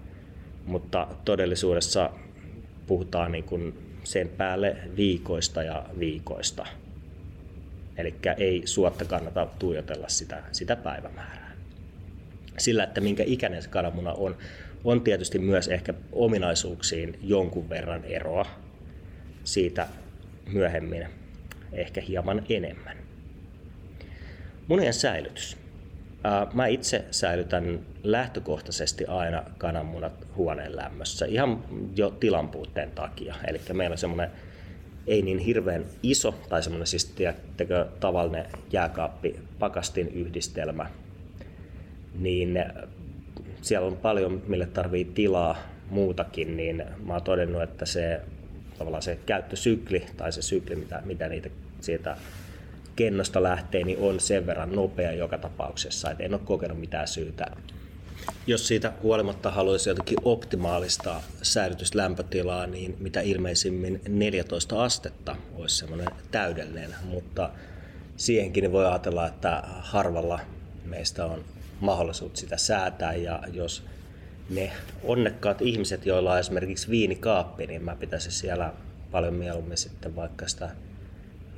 mutta 0.65 1.07
todellisuudessa 1.25 2.09
puhutaan 2.87 3.31
niin 3.31 3.43
kuin 3.43 3.77
sen 4.03 4.29
päälle 4.29 4.77
viikoista 4.95 5.63
ja 5.63 5.85
viikoista. 5.99 6.65
Eli 8.01 8.15
ei 8.37 8.61
suotta 8.65 9.05
kannata 9.05 9.47
tuijotella 9.59 10.09
sitä, 10.09 10.43
sitä 10.51 10.75
päivämäärää. 10.75 11.51
Sillä, 12.57 12.83
että 12.83 13.01
minkä 13.01 13.23
ikäinen 13.25 13.61
se 13.61 13.69
kananmuna 13.69 14.13
on, 14.13 14.37
on 14.83 15.01
tietysti 15.01 15.39
myös 15.39 15.67
ehkä 15.67 15.93
ominaisuuksiin 16.11 17.19
jonkun 17.23 17.69
verran 17.69 18.03
eroa. 18.05 18.45
Siitä 19.43 19.87
myöhemmin 20.53 21.07
ehkä 21.73 22.01
hieman 22.01 22.43
enemmän. 22.49 22.97
Munien 24.67 24.93
säilytys. 24.93 25.57
Mä 26.53 26.67
itse 26.67 27.05
säilytän 27.11 27.79
lähtökohtaisesti 28.03 29.05
aina 29.05 29.43
kananmunat 29.57 30.27
huoneen 30.35 30.75
lämmössä 30.75 31.25
ihan 31.25 31.63
jo 31.95 32.09
tilanpuutteen 32.09 32.91
takia. 32.91 33.35
Eli 33.47 33.61
meillä 33.73 33.93
on 33.93 33.97
semmoinen 33.97 34.31
ei 35.07 35.21
niin 35.21 35.39
hirveän 35.39 35.85
iso, 36.03 36.35
tai 36.49 36.63
semmoinen 36.63 36.87
siis 36.87 37.05
tiedättekö, 37.05 37.87
tavallinen 37.99 38.45
jääkaappi 38.71 39.39
pakastin 39.59 40.07
yhdistelmä, 40.07 40.89
niin 42.19 42.65
siellä 43.61 43.87
on 43.87 43.97
paljon, 43.97 44.41
mille 44.47 44.65
tarvii 44.65 45.05
tilaa 45.05 45.57
muutakin, 45.89 46.57
niin 46.57 46.83
mä 47.05 47.13
oon 47.13 47.23
todennut, 47.23 47.61
että 47.61 47.85
se 47.85 48.21
tavallaan 48.77 49.03
se 49.03 49.19
käyttösykli 49.25 50.05
tai 50.17 50.31
se 50.31 50.41
sykli, 50.41 50.75
mitä, 50.75 51.01
mitä 51.05 51.29
niitä 51.29 51.49
siitä 51.81 52.17
kennosta 52.95 53.43
lähtee, 53.43 53.83
niin 53.83 53.99
on 53.99 54.19
sen 54.19 54.45
verran 54.45 54.75
nopea 54.75 55.11
joka 55.11 55.37
tapauksessa, 55.37 56.11
että 56.11 56.23
en 56.23 56.33
ole 56.33 56.41
kokenut 56.45 56.79
mitään 56.79 57.07
syytä. 57.07 57.45
Jos 58.47 58.67
siitä 58.67 58.93
huolimatta 59.03 59.51
haluaisi 59.51 59.89
jotenkin 59.89 60.17
optimaalista 60.23 61.21
säilytyslämpötilaa, 61.41 62.67
niin 62.67 62.95
mitä 62.99 63.21
ilmeisimmin 63.21 64.01
14 64.09 64.83
astetta 64.83 65.35
olisi 65.55 65.75
semmoinen 65.75 66.07
täydellinen, 66.31 66.95
mutta 67.03 67.49
siihenkin 68.17 68.71
voi 68.71 68.85
ajatella, 68.85 69.27
että 69.27 69.63
harvalla 69.65 70.39
meistä 70.85 71.25
on 71.25 71.45
mahdollisuus 71.79 72.31
sitä 72.33 72.57
säätää 72.57 73.13
ja 73.13 73.43
jos 73.53 73.83
ne 74.49 74.71
onnekkaat 75.03 75.61
ihmiset, 75.61 76.05
joilla 76.05 76.33
on 76.33 76.39
esimerkiksi 76.39 76.89
viinikaappi, 76.89 77.67
niin 77.67 77.83
mä 77.83 77.95
pitäisin 77.95 78.31
siellä 78.31 78.73
paljon 79.11 79.33
mieluummin 79.33 79.77
sitten 79.77 80.15
vaikka 80.15 80.47
sitä 80.47 80.69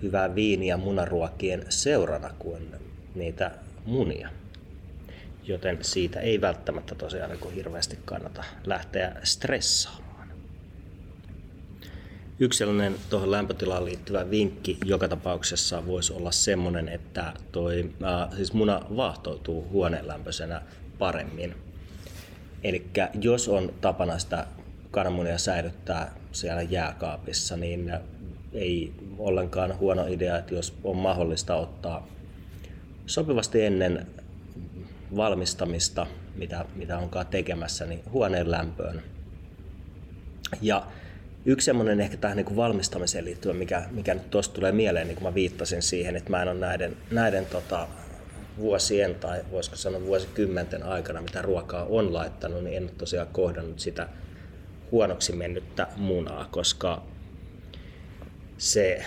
hyvää 0.01 0.35
viiniä 0.35 0.77
munaruokien 0.77 1.65
seurana 1.69 2.29
kuin 2.39 2.75
niitä 3.15 3.51
munia. 3.85 4.29
Joten 5.43 5.77
siitä 5.81 6.19
ei 6.19 6.41
välttämättä 6.41 6.95
tosiaan 6.95 7.31
niin 7.31 7.53
hirveästi 7.53 7.99
kannata 8.05 8.43
lähteä 8.65 9.15
stressaamaan. 9.23 10.27
Yksi 12.39 12.57
sellainen 12.57 12.95
tuohon 13.09 13.31
lämpötilaan 13.31 13.85
liittyvä 13.85 14.29
vinkki 14.29 14.77
joka 14.85 15.07
tapauksessa 15.07 15.85
voisi 15.85 16.13
olla 16.13 16.31
semmoinen, 16.31 16.89
että 16.89 17.33
toi, 17.51 17.93
äh, 18.03 18.35
siis 18.35 18.53
muna 18.53 18.81
vaahtoutuu 18.95 19.69
huoneen 19.69 20.07
lämpöisenä 20.07 20.61
paremmin. 20.99 21.55
Eli 22.63 22.85
jos 23.21 23.49
on 23.49 23.73
tapana 23.81 24.19
sitä 24.19 24.47
kananmunia 24.91 25.37
säilyttää 25.37 26.15
siellä 26.31 26.61
jääkaapissa, 26.61 27.57
niin 27.57 27.93
ei 28.53 28.93
ollenkaan 29.17 29.79
huono 29.79 30.05
idea, 30.07 30.37
että 30.37 30.55
jos 30.55 30.73
on 30.83 30.97
mahdollista 30.97 31.55
ottaa 31.55 32.07
sopivasti 33.05 33.65
ennen 33.65 34.07
valmistamista, 35.15 36.07
mitä, 36.35 36.65
mitä 36.75 36.97
onkaan 36.97 37.27
tekemässä, 37.27 37.85
niin 37.85 38.03
huoneen 38.11 38.51
lämpöön. 38.51 39.01
Ja 40.61 40.87
yksi 41.45 41.65
semmoinen 41.65 42.01
ehkä 42.01 42.17
tähän 42.17 42.37
niin 42.37 42.45
kuin 42.45 42.57
valmistamiseen 42.57 43.25
liittyen, 43.25 43.55
mikä, 43.55 43.83
mikä 43.91 44.13
nyt 44.13 44.29
tuosta 44.29 44.55
tulee 44.55 44.71
mieleen, 44.71 45.07
niin 45.07 45.15
kuin 45.15 45.27
mä 45.27 45.33
viittasin 45.35 45.81
siihen, 45.81 46.15
että 46.15 46.29
mä 46.29 46.41
en 46.41 46.47
ole 46.47 46.59
näiden, 46.59 46.97
näiden 47.11 47.45
tota, 47.45 47.87
vuosien 48.57 49.15
tai 49.15 49.41
voisiko 49.51 49.75
sanoa 49.75 50.05
vuosikymmenten 50.05 50.83
aikana, 50.83 51.21
mitä 51.21 51.41
ruokaa 51.41 51.85
on 51.85 52.13
laittanut, 52.13 52.63
niin 52.63 52.77
en 52.77 52.83
ole 52.83 52.91
tosiaan 52.97 53.27
kohdannut 53.27 53.79
sitä 53.79 54.09
huonoksi 54.91 55.33
mennyttä 55.33 55.87
munaa, 55.97 56.47
koska 56.51 57.03
se, 58.57 59.05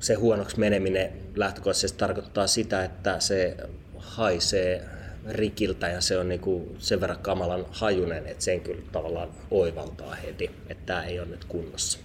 se 0.00 0.14
huonoksi 0.14 0.60
meneminen 0.60 1.12
lähtökohtaisesti 1.34 1.98
tarkoittaa 1.98 2.46
sitä, 2.46 2.84
että 2.84 3.20
se 3.20 3.56
haisee 3.96 4.84
rikiltä 5.28 5.88
ja 5.88 6.00
se 6.00 6.18
on 6.18 6.28
niinku 6.28 6.76
sen 6.78 7.00
verran 7.00 7.18
kamalan 7.18 7.66
hajunen, 7.70 8.26
että 8.26 8.44
sen 8.44 8.60
kyllä 8.60 8.82
tavallaan 8.92 9.28
oivaltaa 9.50 10.14
heti, 10.14 10.50
että 10.68 10.86
tämä 10.86 11.04
ei 11.04 11.20
ole 11.20 11.28
nyt 11.28 11.44
kunnossa. 11.44 11.98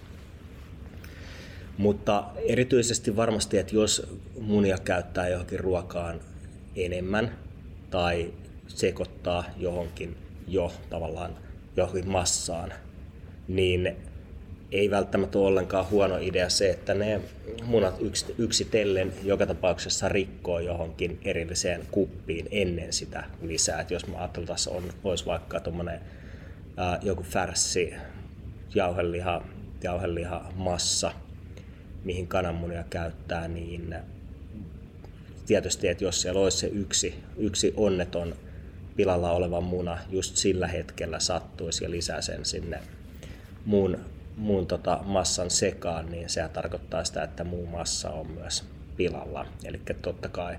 Mutta 1.78 2.24
erityisesti 2.36 3.16
varmasti, 3.16 3.58
että 3.58 3.74
jos 3.74 4.06
munia 4.40 4.78
käyttää 4.78 5.28
johonkin 5.28 5.60
ruokaan 5.60 6.20
enemmän 6.76 7.38
tai 7.90 8.34
sekoittaa 8.68 9.44
johonkin 9.56 10.16
jo 10.48 10.72
tavallaan 10.90 11.36
johonkin 11.76 12.08
massaan, 12.08 12.72
niin 13.48 13.96
ei 14.72 14.90
välttämättä 14.90 15.38
ole 15.38 15.46
ollenkaan 15.46 15.90
huono 15.90 16.18
idea 16.20 16.48
se, 16.48 16.70
että 16.70 16.94
ne 16.94 17.20
munat 17.64 17.94
yksitellen 18.38 19.12
joka 19.22 19.46
tapauksessa 19.46 20.08
rikkoo 20.08 20.58
johonkin 20.58 21.20
erilliseen 21.24 21.86
kuppiin 21.90 22.48
ennen 22.50 22.92
sitä 22.92 23.24
lisää. 23.42 23.80
Et 23.80 23.90
jos 23.90 24.06
mä 24.06 24.18
ajateltaisiin, 24.18 24.76
on, 24.76 24.82
olisi 25.04 25.26
vaikka 25.26 25.60
tuommoinen 25.60 26.00
joku 27.02 27.22
färssi, 27.22 27.94
jauheliha, 28.74 29.44
jauheliha 29.82 30.52
massa, 30.54 31.12
mihin 32.04 32.26
kananmunia 32.26 32.84
käyttää, 32.90 33.48
niin 33.48 33.94
tietysti, 35.46 35.88
että 35.88 36.04
jos 36.04 36.22
siellä 36.22 36.40
olisi 36.40 36.58
se 36.58 36.66
yksi, 36.66 37.14
yksi 37.36 37.74
onneton 37.76 38.34
pilalla 38.96 39.30
oleva 39.30 39.60
muna 39.60 39.98
just 40.10 40.36
sillä 40.36 40.66
hetkellä 40.66 41.20
sattuisi 41.20 41.84
ja 41.84 41.90
lisää 41.90 42.20
sen 42.20 42.44
sinne 42.44 42.80
muun, 43.64 43.98
muun 44.36 44.66
tota 44.66 45.00
massan 45.04 45.50
sekaan, 45.50 46.10
niin 46.10 46.28
se 46.28 46.48
tarkoittaa 46.52 47.04
sitä, 47.04 47.22
että 47.22 47.44
muu 47.44 47.66
massa 47.66 48.10
on 48.10 48.26
myös 48.30 48.64
pilalla. 48.96 49.46
Eli 49.64 49.80
totta 50.02 50.28
kai 50.28 50.58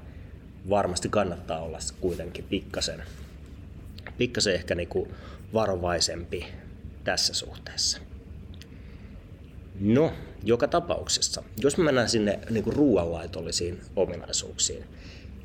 varmasti 0.70 1.10
kannattaa 1.10 1.60
olla 1.60 1.80
kuitenkin 2.02 2.46
pikkasen, 2.50 3.04
pikkasen 4.18 4.54
ehkä 4.54 4.76
niinku 4.76 5.08
varovaisempi 5.54 6.46
tässä 7.04 7.34
suhteessa. 7.34 8.00
No, 9.80 10.14
joka 10.44 10.68
tapauksessa, 10.68 11.44
jos 11.58 11.78
me 11.78 11.84
mennään 11.84 12.10
sinne 12.10 12.40
niin 12.50 12.64
kuin 12.64 12.76
ruoanlaitollisiin 12.76 13.82
ominaisuuksiin, 13.96 14.84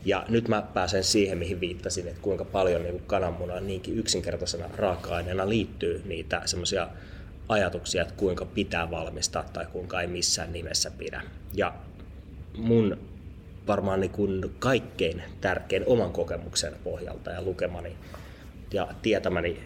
ja 0.04 0.24
nyt 0.28 0.48
mä 0.48 0.62
pääsen 0.62 1.04
siihen, 1.04 1.38
mihin 1.38 1.60
viittasin, 1.60 2.08
että 2.08 2.20
kuinka 2.22 2.44
paljon 2.44 2.82
niin 2.82 3.02
kananmunaan 3.06 3.66
niinkin 3.66 3.98
yksinkertaisena 3.98 4.68
raaka-aineena 4.76 5.48
liittyy 5.48 6.02
niitä 6.04 6.42
semmoisia 6.44 6.88
ajatuksia, 7.48 8.02
että 8.02 8.14
kuinka 8.14 8.44
pitää 8.44 8.90
valmistaa 8.90 9.42
tai 9.52 9.66
kuinka 9.66 10.00
ei 10.00 10.06
missään 10.06 10.52
nimessä 10.52 10.90
pidä. 10.90 11.22
Ja 11.54 11.74
mun 12.56 12.98
varmaan 13.66 14.00
niin 14.00 14.10
kuin 14.10 14.54
kaikkein 14.58 15.22
tärkein 15.40 15.82
oman 15.86 16.12
kokemuksen 16.12 16.72
pohjalta 16.84 17.30
ja 17.30 17.42
lukemani 17.42 17.96
ja 18.72 18.88
tietämäni 19.02 19.60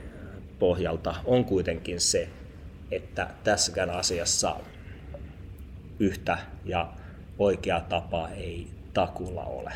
pohjalta 0.59 1.14
on 1.25 1.45
kuitenkin 1.45 2.01
se, 2.01 2.29
että 2.90 3.31
tässäkään 3.45 3.90
asiassa 3.90 4.57
yhtä 5.99 6.38
ja 6.64 6.93
oikeaa 7.38 7.81
tapaa 7.81 8.31
ei 8.31 8.66
takulla 8.95 9.45
ole. 9.45 9.73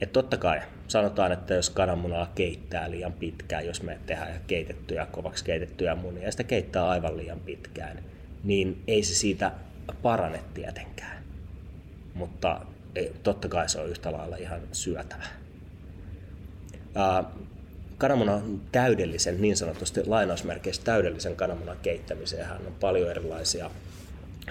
Et 0.00 0.12
totta 0.12 0.36
kai 0.36 0.60
sanotaan, 0.88 1.32
että 1.32 1.54
jos 1.54 1.70
kananmunaa 1.70 2.32
keittää 2.34 2.90
liian 2.90 3.12
pitkään, 3.12 3.66
jos 3.66 3.82
me 3.82 3.98
tehdään 4.06 4.40
keitettyjä, 4.46 5.06
kovaksi 5.06 5.44
keitettyjä 5.44 5.94
munia 5.94 6.24
ja 6.24 6.30
sitä 6.30 6.44
keittää 6.44 6.88
aivan 6.88 7.16
liian 7.16 7.40
pitkään, 7.40 8.02
niin 8.44 8.82
ei 8.86 9.02
se 9.02 9.14
siitä 9.14 9.52
parane 10.02 10.40
tietenkään. 10.54 11.22
Mutta 12.14 12.60
totta 13.22 13.48
kai 13.48 13.68
se 13.68 13.80
on 13.80 13.88
yhtä 13.88 14.12
lailla 14.12 14.36
ihan 14.36 14.60
syötävä. 14.72 15.24
Kananmunan 17.98 18.60
täydellisen, 18.72 19.40
niin 19.40 19.56
sanotusti 19.56 20.06
lainausmerkeissä 20.06 20.82
täydellisen 20.84 21.36
kananmunan 21.36 21.76
keittämiseen 21.82 22.50
on 22.50 22.74
paljon 22.80 23.10
erilaisia 23.10 23.70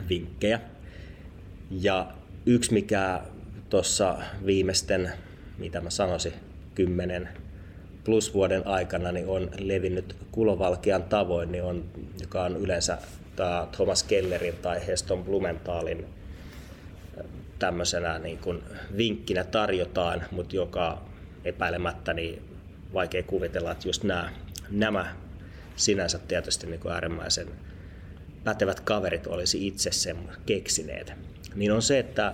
vinkkejä. 0.09 0.59
Ja 1.71 2.11
yksi, 2.45 2.73
mikä 2.73 3.21
tuossa 3.69 4.17
viimeisten 4.45 5.11
mitä 5.57 5.81
mä 5.81 5.89
sanoisin, 5.89 6.33
kymmenen 6.75 7.29
plus 8.03 8.33
vuoden 8.33 8.67
aikana 8.67 9.11
niin 9.11 9.27
on 9.27 9.51
levinnyt 9.59 10.15
kulovalkean 10.31 11.03
tavoin, 11.03 11.51
niin 11.51 11.63
on, 11.63 11.83
joka 12.21 12.43
on 12.43 12.57
yleensä 12.57 12.97
Thomas 13.71 14.03
Kellerin 14.03 14.55
tai 14.55 14.87
Heston 14.87 15.23
Blumenthalin 15.23 16.05
tämmöisenä 17.59 18.19
niin 18.19 18.37
kuin 18.37 18.63
vinkkinä 18.97 19.43
tarjotaan, 19.43 20.23
mutta 20.31 20.55
joka 20.55 21.01
epäilemättä 21.45 22.13
niin 22.13 22.41
vaikea 22.93 23.23
kuvitella, 23.23 23.71
että 23.71 23.87
just 23.87 24.03
nämä, 24.03 24.31
nämä 24.69 25.15
sinänsä 25.75 26.19
tietysti 26.19 26.67
niin 26.67 26.79
kuin 26.79 26.93
äärimmäisen 26.93 27.47
pätevät 28.43 28.79
kaverit 28.79 29.27
olisi 29.27 29.67
itse 29.67 29.91
sen 29.91 30.17
keksineet. 30.45 31.13
Niin 31.55 31.71
on 31.71 31.81
se, 31.81 31.99
että 31.99 32.33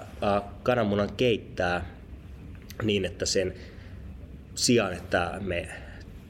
kananmunan 0.63 1.13
keittää 1.17 1.86
niin, 2.81 3.05
että 3.05 3.25
sen 3.25 3.53
sijaan, 4.55 4.93
että 4.93 5.31
me 5.41 5.69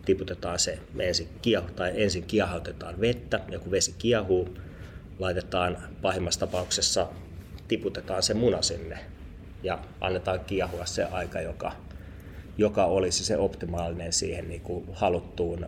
tiputetaan 0.06 0.60
se, 0.60 0.80
me 0.94 1.08
ensin, 1.08 1.28
kiehu, 1.42 1.68
tai 1.76 1.92
ensin 1.96 2.24
kiehautetaan 2.24 3.02
vettä 3.02 3.40
ja 3.52 3.60
kun 3.60 3.72
vesi 3.72 3.96
kiehuu, 3.98 4.58
laitetaan 5.20 5.78
pahimmassa 6.02 6.40
tapauksessa, 6.40 7.08
tiputetaan 7.68 8.24
se 8.24 8.34
muna 8.34 8.62
sinne 8.62 9.00
ja 9.64 9.80
annetaan 10.02 10.40
kiehua 10.40 10.86
se 10.86 11.04
aika, 11.04 11.42
joka, 11.42 11.72
joka 12.58 12.86
olisi 12.86 13.26
se 13.26 13.38
optimaalinen 13.38 14.14
siihen 14.14 14.50
niin 14.50 14.62
kuin 14.62 14.86
haluttuun 14.94 15.66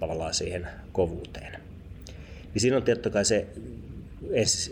tavallaan 0.00 0.34
siihen 0.34 0.68
kovuuteen. 0.92 1.60
Niin 2.54 2.60
siinä 2.60 2.76
on 2.76 2.82
tietty 2.82 3.10
kai 3.10 3.24
se 3.24 3.46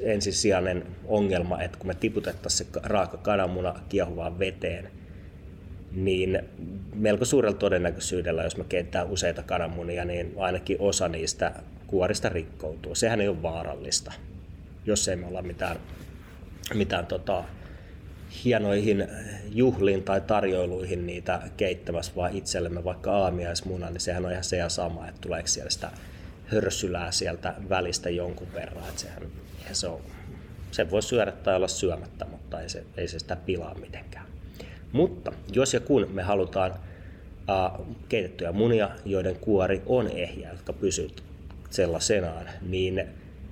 ensisijainen 0.03 0.87
ongelma, 1.05 1.63
että 1.63 1.79
kun 1.79 1.87
me 1.87 1.95
tiputettaisiin 1.95 2.69
se 2.73 2.81
raaka 2.83 3.17
kananmuna 3.17 3.81
kiehuvaan 3.89 4.39
veteen, 4.39 4.91
niin 5.93 6.39
melko 6.95 7.25
suurella 7.25 7.59
todennäköisyydellä, 7.59 8.43
jos 8.43 8.57
me 8.57 8.65
keittää 8.69 9.05
useita 9.05 9.43
kananmunia, 9.43 10.05
niin 10.05 10.35
ainakin 10.39 10.77
osa 10.81 11.09
niistä 11.09 11.53
kuorista 11.87 12.29
rikkoutuu. 12.29 12.95
Sehän 12.95 13.21
ei 13.21 13.29
ole 13.29 13.43
vaarallista, 13.43 14.13
jos 14.87 15.09
ei 15.09 15.17
me 15.17 15.27
olla 15.27 15.43
mitään, 15.43 15.77
mitään 16.75 17.07
tota, 17.07 17.45
hienoihin 18.45 19.09
juhliin 19.53 20.03
tai 20.03 20.21
tarjoiluihin 20.21 21.07
niitä 21.07 21.41
keittämässä, 21.57 22.13
vaan 22.17 22.37
itsellemme 22.37 22.85
vaikka 22.85 23.13
aamiaismuna, 23.13 23.91
niin 23.91 24.01
sehän 24.01 24.25
on 24.25 24.33
ihan 24.33 24.45
se 24.45 24.57
ja 24.57 24.69
sama, 24.69 25.09
että 25.09 25.21
tuleeko 25.21 25.49
siellä 25.49 25.71
sitä 25.71 25.91
hörsylää 26.47 27.13
sieltä 27.13 27.55
välistä 27.69 28.11
jonkun 28.11 28.53
verran. 28.55 28.89
Että 28.89 29.01
sehän, 29.01 29.23
se, 29.73 29.89
on, 29.89 30.01
se 30.71 30.91
voi 30.91 31.03
syödä 31.03 31.33
tai 31.33 31.57
olla 31.57 31.69
syömättä, 31.69 32.25
mutta 32.25 32.61
ei 32.61 32.69
se, 32.69 32.85
ei 32.97 33.09
se 33.09 33.19
sitä 33.19 33.37
pilaa 33.37 33.75
mitenkään. 33.75 34.27
Mutta 34.93 35.33
jos 35.53 35.75
ja 35.75 35.81
kun 35.81 36.07
me 36.13 36.23
halutaan 36.23 36.73
äh, 37.51 37.87
keitettyjä 38.09 38.53
munia, 38.53 38.91
joiden 39.05 39.37
kuori 39.37 39.83
on 39.87 40.11
ehjä, 40.11 40.51
jotka 40.51 40.73
pysyy 40.73 41.09
sellaisenaan, 41.71 42.47
niin 42.63 43.05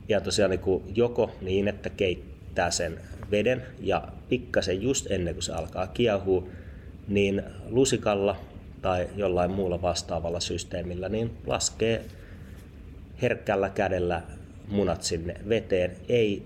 ja 0.09 0.20
tosiaan 0.20 0.51
niin 0.51 0.61
kuin 0.61 0.83
joko 0.94 1.31
niin, 1.40 1.68
että 1.68 1.90
keittää 1.90 2.70
sen 2.70 3.01
veden 3.31 3.62
ja 3.81 4.09
pikkasen 4.29 4.83
just 4.83 5.11
ennen 5.11 5.35
kuin 5.35 5.42
se 5.42 5.53
alkaa 5.53 5.87
kiehua, 5.87 6.47
niin 7.09 7.42
lusikalla 7.68 8.37
tai 8.83 9.09
jollain 9.16 9.51
muulla 9.51 9.83
vastaavalla 9.83 10.40
systeemillä, 10.40 11.09
niin 11.09 11.31
laskee 11.47 12.05
herkkällä 13.23 13.68
kädellä 13.68 14.23
munat 14.68 15.03
sinne 15.03 15.35
veteen. 15.49 15.97
Ei 16.09 16.42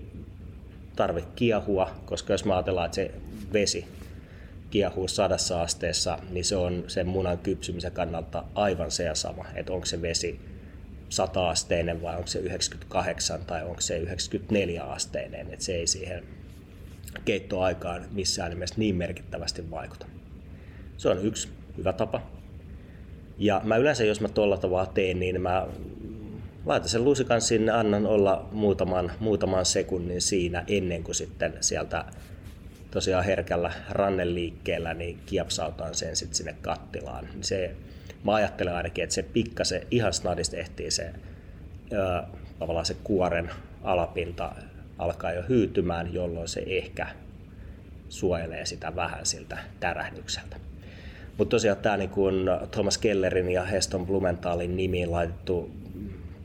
tarvitse 0.95 1.29
kiehua, 1.35 1.91
koska 2.05 2.33
jos 2.33 2.45
me 2.45 2.53
ajatellaan, 2.53 2.85
että 2.85 2.95
se 2.95 3.11
vesi 3.53 3.85
kiehuu 4.71 5.07
sadassa 5.07 5.61
asteessa, 5.61 6.19
niin 6.29 6.45
se 6.45 6.55
on 6.55 6.83
sen 6.87 7.07
munan 7.07 7.37
kypsymisen 7.37 7.91
kannalta 7.91 8.43
aivan 8.55 8.91
se 8.91 9.03
ja 9.03 9.15
sama, 9.15 9.45
että 9.55 9.73
onko 9.73 9.85
se 9.85 10.01
vesi 10.01 10.39
100 11.09 11.49
asteinen 11.49 12.01
vai 12.01 12.15
onko 12.15 12.27
se 12.27 12.39
98 12.39 13.45
tai 13.47 13.63
onko 13.63 13.81
se 13.81 13.97
94 13.97 14.83
asteinen, 14.83 15.53
että 15.53 15.65
se 15.65 15.75
ei 15.75 15.87
siihen 15.87 16.23
keittoaikaan 17.25 18.05
missään 18.11 18.49
nimessä 18.49 18.75
niin 18.77 18.95
merkittävästi 18.95 19.71
vaikuta. 19.71 20.05
Se 20.97 21.09
on 21.09 21.25
yksi 21.25 21.49
hyvä 21.77 21.93
tapa. 21.93 22.21
Ja 23.37 23.61
mä 23.63 23.77
yleensä, 23.77 24.03
jos 24.03 24.21
mä 24.21 24.27
tuolla 24.27 24.57
tavalla 24.57 24.85
teen, 24.85 25.19
niin 25.19 25.41
mä 25.41 25.67
laitan 26.65 26.89
sen 26.89 27.03
lusikan 27.03 27.41
sinne, 27.41 27.71
annan 27.71 28.05
olla 28.05 28.49
muutaman, 28.51 29.11
muutaman 29.19 29.65
sekunnin 29.65 30.21
siinä 30.21 30.63
ennen 30.67 31.03
kuin 31.03 31.15
sitten 31.15 31.53
sieltä 31.61 32.05
tosiaan 32.91 33.25
herkällä 33.25 33.71
ranneliikkeellä 33.89 34.93
niin 34.93 35.19
kiepsautaan 35.25 35.95
sen 35.95 36.15
sitten 36.15 36.35
sinne 36.35 36.55
kattilaan. 36.61 37.27
Se, 37.41 37.75
mä 38.23 38.33
ajattelen 38.33 38.75
ainakin, 38.75 39.03
että 39.03 39.13
se 39.13 39.23
pikkasen 39.23 39.81
ihan 39.91 40.13
snadista 40.13 40.57
ehtii 40.57 40.91
se, 40.91 41.13
tavallaan 42.59 42.85
se 42.85 42.95
kuoren 43.03 43.49
alapinta 43.83 44.55
alkaa 44.97 45.31
jo 45.31 45.43
hyytymään, 45.49 46.13
jolloin 46.13 46.47
se 46.47 46.63
ehkä 46.67 47.07
suojelee 48.09 48.65
sitä 48.65 48.95
vähän 48.95 49.25
siltä 49.25 49.57
tärähdykseltä. 49.79 50.55
Mutta 51.37 51.51
tosiaan 51.55 51.77
tämä 51.77 51.97
niin 51.97 52.09
kun 52.09 52.49
Thomas 52.71 52.97
Kellerin 52.97 53.49
ja 53.49 53.63
Heston 53.63 54.05
Blumenthalin 54.05 54.77
nimiin 54.77 55.11
laitettu 55.11 55.71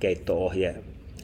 keittoohje 0.01 0.75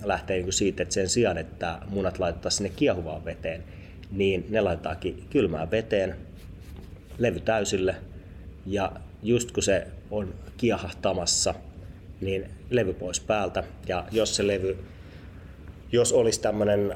lähtee 0.05 0.43
niin 0.43 0.53
siitä, 0.53 0.83
että 0.83 0.95
sen 0.95 1.09
sijaan, 1.09 1.39
että 1.39 1.79
munat 1.89 2.19
laitetaan 2.19 2.53
sinne 2.53 2.71
kiehuvaan 2.77 3.25
veteen, 3.25 3.65
niin 4.13 4.47
ne 4.49 4.61
laitetaankin 4.61 5.25
kylmään 5.31 5.71
veteen, 5.71 6.17
levy 7.19 7.41
täysille, 7.41 7.97
ja 8.67 8.93
just 9.23 9.53
kun 9.53 9.63
se 9.63 9.87
on 10.11 10.35
kiehahtamassa, 10.57 11.55
niin 12.21 12.51
levy 12.71 12.93
pois 12.95 13.21
päältä, 13.21 13.65
ja 13.89 14.05
jos 14.13 14.37
se 14.37 14.47
levy 14.47 14.79
jos 15.93 16.13
olisi 16.13 16.41
tämmöinen 16.41 16.95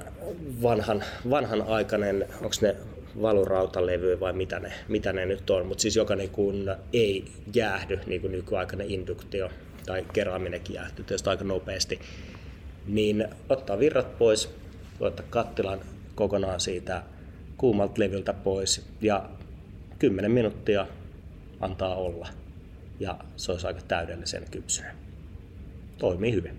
vanhan, 0.63 1.05
vanhan 1.31 1.63
aikainen, 1.63 2.27
onko 2.35 2.55
ne 2.61 2.77
valurautalevy 3.23 4.21
vai 4.21 4.33
mitä 4.33 4.61
ne, 4.61 4.73
mitä 4.89 5.13
ne 5.13 5.27
nyt 5.27 5.51
on, 5.51 5.67
mutta 5.67 5.83
siis 5.83 5.97
joka 5.97 6.17
niin 6.17 6.31
kuin 6.31 6.71
ei 6.93 7.25
jäähdy, 7.55 8.01
niin 8.07 8.21
kuin 8.21 8.33
nykyaikainen 8.33 8.91
induktio 8.91 9.51
tai 9.87 10.07
keraaminen 10.13 10.61
jäähtyy 10.69 11.05
tietysti 11.05 11.31
aika 11.31 11.45
nopeasti, 11.45 12.01
niin 12.87 13.29
ottaa 13.49 13.79
virrat 13.79 14.19
pois, 14.19 14.51
ottaa 15.01 15.27
kattilan 15.31 15.81
kokonaan 16.15 16.61
siitä 16.61 17.03
kuumalta 17.57 17.95
levyltä 18.01 18.33
pois 18.33 18.87
ja 19.01 19.31
10 19.99 20.31
minuuttia 20.31 20.87
antaa 21.61 21.95
olla 21.95 22.29
ja 23.01 23.19
se 23.37 23.53
olisi 23.53 23.67
aika 23.67 23.81
täydellisen 23.89 24.43
kypsyinen. 24.51 24.97
Toimii 25.99 26.33
hyvin. 26.33 26.59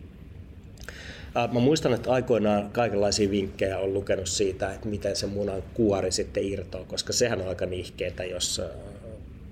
Mä 1.53 1.59
muistan, 1.59 1.93
että 1.93 2.11
aikoinaan 2.11 2.69
kaikenlaisia 2.69 3.31
vinkkejä 3.31 3.79
on 3.79 3.93
lukenut 3.93 4.27
siitä, 4.27 4.73
että 4.73 4.87
miten 4.87 5.15
se 5.15 5.27
munan 5.27 5.63
kuori 5.73 6.11
sitten 6.11 6.43
irtoaa, 6.43 6.85
koska 6.85 7.13
sehän 7.13 7.41
on 7.41 7.47
aika 7.47 7.65
nihkeetä, 7.65 8.23
jos 8.23 8.61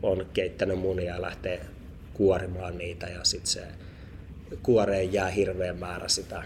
on 0.03 0.25
keittänyt 0.33 0.79
munia 0.79 1.15
ja 1.15 1.21
lähtee 1.21 1.65
kuorimaan 2.13 2.77
niitä 2.77 3.07
ja 3.07 3.23
sitten 3.23 3.51
se 3.51 3.61
kuoreen 4.63 5.13
jää 5.13 5.29
hirveän 5.29 5.77
määrä 5.77 6.07
sitä. 6.07 6.43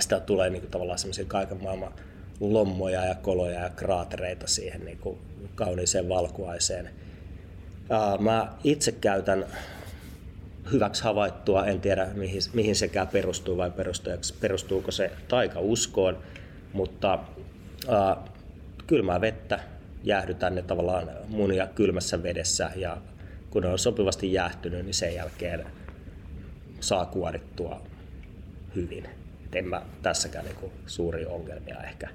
Sitä 0.00 0.20
tulee 0.20 0.50
niin 0.50 0.60
kuin 0.60 0.70
tavallaan 0.70 0.98
semmoisia 0.98 1.24
kaiken 1.24 1.62
maailman 1.62 1.92
lommoja 2.40 3.04
ja 3.04 3.14
koloja 3.14 3.60
ja 3.60 3.70
kraatereita 3.70 4.46
siihen 4.46 4.84
niin 4.84 4.98
kuin 4.98 5.18
kauniiseen 5.54 6.08
valkuaiseen. 6.08 6.90
Mä 8.18 8.52
itse 8.64 8.92
käytän 8.92 9.46
hyväksi 10.72 11.04
havaittua, 11.04 11.66
en 11.66 11.80
tiedä 11.80 12.06
mihin, 12.14 12.40
mihin 12.52 12.76
sekään 12.76 13.08
perustuu 13.08 13.56
vai 13.56 13.72
perustuuko 14.40 14.90
se 14.90 15.10
taikauskoon, 15.28 16.18
mutta 16.72 17.18
ää, 17.88 18.16
kylmää 18.86 19.20
vettä, 19.20 19.60
jäähdytään 20.04 20.54
ne 20.54 20.62
tavallaan 20.62 21.10
munia 21.28 21.66
kylmässä 21.66 22.22
vedessä 22.22 22.70
ja 22.76 22.96
kun 23.50 23.62
ne 23.62 23.68
on 23.68 23.78
sopivasti 23.78 24.32
jäähtynyt, 24.32 24.84
niin 24.84 24.94
sen 24.94 25.14
jälkeen 25.14 25.66
saa 26.80 27.06
kuorittua 27.06 27.82
hyvin. 28.74 29.04
Et 29.46 29.54
en 29.54 29.68
mä 29.68 29.82
tässäkään 30.02 30.44
niinku 30.44 30.72
suuria 30.86 31.28
ongelmia 31.28 31.82
ehkä. 31.82 32.08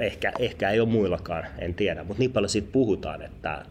Ehkä, 0.00 0.32
ehkä 0.38 0.70
ei 0.70 0.80
ole 0.80 0.88
muillakaan, 0.88 1.44
en 1.58 1.74
tiedä, 1.74 2.04
mutta 2.04 2.18
niin 2.20 2.32
paljon 2.32 2.50
siitä 2.50 2.68
puhutaan, 2.72 3.22
että 3.22 3.64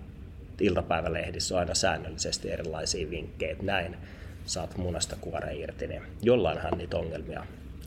iltapäivälehdissä 0.61 1.55
on 1.55 1.59
aina 1.59 1.73
säännöllisesti 1.73 2.51
erilaisia 2.51 3.09
vinkkejä, 3.09 3.51
että 3.51 3.65
näin 3.65 3.97
saat 4.45 4.77
munasta 4.77 5.15
kuore 5.21 5.55
irti, 5.55 5.87
niin 5.87 6.01
jollainhan 6.21 6.77
niitä 6.77 6.97
ongelmia 6.97 7.45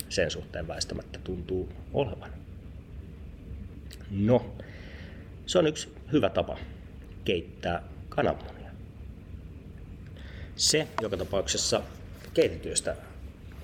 sen 0.08 0.30
suhteen 0.30 0.68
väistämättä 0.68 1.18
tuntuu 1.24 1.68
olevan. 1.94 2.30
No, 4.10 4.54
se 5.46 5.58
on 5.58 5.66
yksi 5.66 5.94
hyvä 6.12 6.30
tapa 6.30 6.58
keittää 7.24 7.82
kananmunia. 8.08 8.70
Se 10.56 10.88
joka 11.02 11.16
tapauksessa 11.16 11.82
keitetyistä 12.34 12.96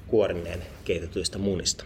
kuorineen 0.07 0.63
keitetyistä 0.85 1.39
munista. 1.39 1.85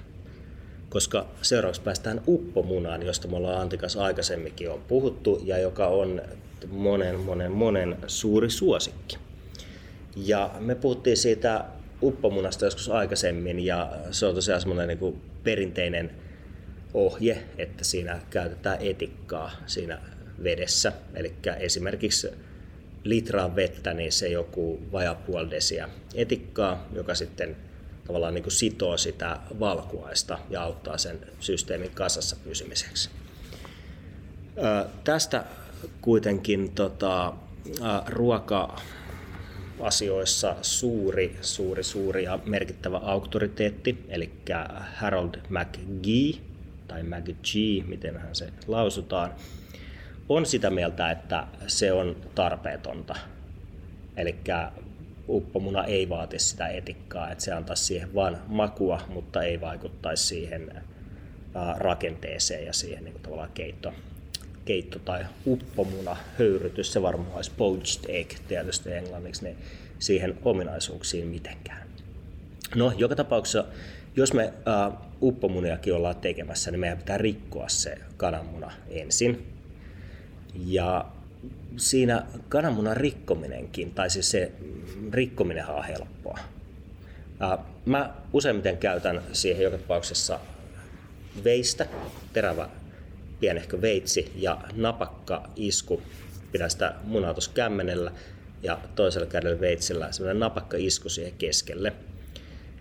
Koska 0.93 1.27
seuraavaksi 1.43 1.81
päästään 1.83 2.21
uppomunaan, 2.29 3.03
josta 3.03 3.29
me 3.29 3.37
ollaan 3.37 3.61
Antikas 3.61 3.97
aikaisemminkin 3.97 4.71
on 4.71 4.83
puhuttu 4.89 5.41
ja 5.45 5.59
joka 5.59 5.87
on 5.87 6.23
monen, 6.71 7.21
monen, 7.21 7.53
monen 7.53 7.97
suuri 8.07 8.51
suosikki. 8.51 9.19
Ja 10.17 10.51
me 10.59 10.75
puhuttiin 10.75 11.17
siitä 11.17 11.65
uppomunasta 12.03 12.65
joskus 12.65 12.89
aikaisemmin 12.89 13.61
ja 13.61 13.93
se 14.11 14.27
on 14.27 14.35
tosiaan 14.35 14.61
semmoinen 14.61 14.89
niin 14.89 14.99
kuin 14.99 15.21
perinteinen 15.45 16.11
ohje, 16.95 17.43
että 17.59 17.85
siinä 17.85 18.21
käytetään 18.31 18.79
etikkaa 18.81 19.51
siinä 19.67 19.99
vedessä. 20.43 20.93
Eli 21.15 21.35
esimerkiksi 21.59 22.31
litraa 23.05 23.57
vettä, 23.57 23.95
niin 23.95 24.13
se 24.13 24.29
joku 24.29 24.81
vajaa 24.93 25.15
puoli 25.15 25.51
desiä 25.51 25.89
etikkaa, 26.15 26.89
joka 26.95 27.15
sitten 27.15 27.57
tavallaan 28.07 28.35
niin 28.35 28.43
kuin 28.43 28.53
sitoo 28.53 28.97
sitä 28.97 29.39
valkuaista 29.61 30.39
ja 30.51 30.63
auttaa 30.63 30.99
sen 30.99 31.19
systeemin 31.41 31.91
kasassa 31.91 32.37
pysymiseksi. 32.45 33.11
tästä 35.05 35.45
kuitenkin 36.01 36.73
tota, 36.75 37.33
ruoka 38.07 38.77
asioissa 39.81 40.57
suuri, 40.63 41.37
suuri, 41.41 41.83
suuri 41.83 42.25
ja 42.25 42.39
merkittävä 42.45 42.97
auktoriteetti, 42.97 44.05
eli 44.09 44.33
Harold 44.95 45.35
McGee, 45.49 46.41
tai 46.89 47.03
McGee, 47.03 47.83
miten 47.87 48.19
hän 48.19 48.35
se 48.35 48.49
lausutaan, 48.67 49.35
on 50.29 50.47
sitä 50.47 50.71
mieltä, 50.71 51.11
että 51.11 51.47
se 51.67 51.93
on 51.93 52.17
tarpeetonta. 52.35 53.15
Eli 54.17 54.37
uppomuna 55.29 55.85
ei 55.85 56.09
vaati 56.09 56.39
sitä 56.39 56.69
etikkaa, 56.69 57.31
että 57.31 57.45
se 57.45 57.53
antaisi 57.53 57.85
siihen 57.85 58.15
vain 58.15 58.37
makua, 58.47 59.01
mutta 59.09 59.43
ei 59.43 59.61
vaikuttaisi 59.61 60.27
siihen 60.27 60.83
rakenteeseen 61.77 62.67
ja 62.67 62.73
siihen 62.73 63.05
niin 63.05 63.13
kuin 63.13 63.23
tavallaan 63.23 63.53
keitto, 63.55 63.93
keitto- 64.65 64.99
tai 64.99 65.25
uppomuna 65.47 66.17
höyrytys, 66.39 66.93
se 66.93 67.03
varmaan 67.03 67.37
olisi 67.37 67.53
poached 67.57 68.05
egg 68.09 68.31
tietysti 68.49 68.93
englanniksi, 68.93 69.45
niin 69.45 69.57
siihen 69.99 70.39
ominaisuuksiin 70.43 71.27
mitenkään. 71.27 71.89
No, 72.75 72.93
joka 72.97 73.17
tapauksessa, 73.17 73.65
jos 74.17 74.33
me 74.33 74.53
uh, 74.89 74.99
uppomuniakin 75.23 75.95
ollaan 75.95 76.17
tekemässä, 76.17 76.71
niin 76.71 76.81
meidän 76.81 76.99
pitää 76.99 77.19
rikkoa 77.19 77.69
se 77.69 77.99
kananmuna 78.17 78.73
ensin. 78.91 79.47
Ja 80.67 81.05
siinä 81.77 82.27
kananmunan 82.49 82.97
rikkominenkin, 82.97 83.91
tai 83.91 84.11
siis 84.11 84.31
se 84.31 84.53
rikkominen 85.13 85.67
on 85.67 85.85
helppoa. 85.85 86.39
Mä 87.85 88.15
useimmiten 88.33 88.77
käytän 88.77 89.23
siihen 89.33 89.65
joka 89.65 89.79
tapauksessa 89.79 90.41
veistä, 91.45 91.87
terävä 92.33 92.69
pienehkö 93.41 93.81
veitsi 93.81 94.33
ja 94.37 94.61
napakka 94.75 95.51
isku. 95.57 96.03
Pidän 96.53 96.71
sitä 96.71 96.95
munaa 97.05 97.35
tuossa 97.35 97.51
kämmenellä 97.55 98.13
ja 98.63 98.79
toisella 98.95 99.27
kädellä 99.27 99.61
veitsellä 99.61 100.13
semmoinen 100.13 100.41
napakka 100.41 100.77
isku 100.77 101.09
siihen 101.09 101.33
keskelle. 101.39 101.93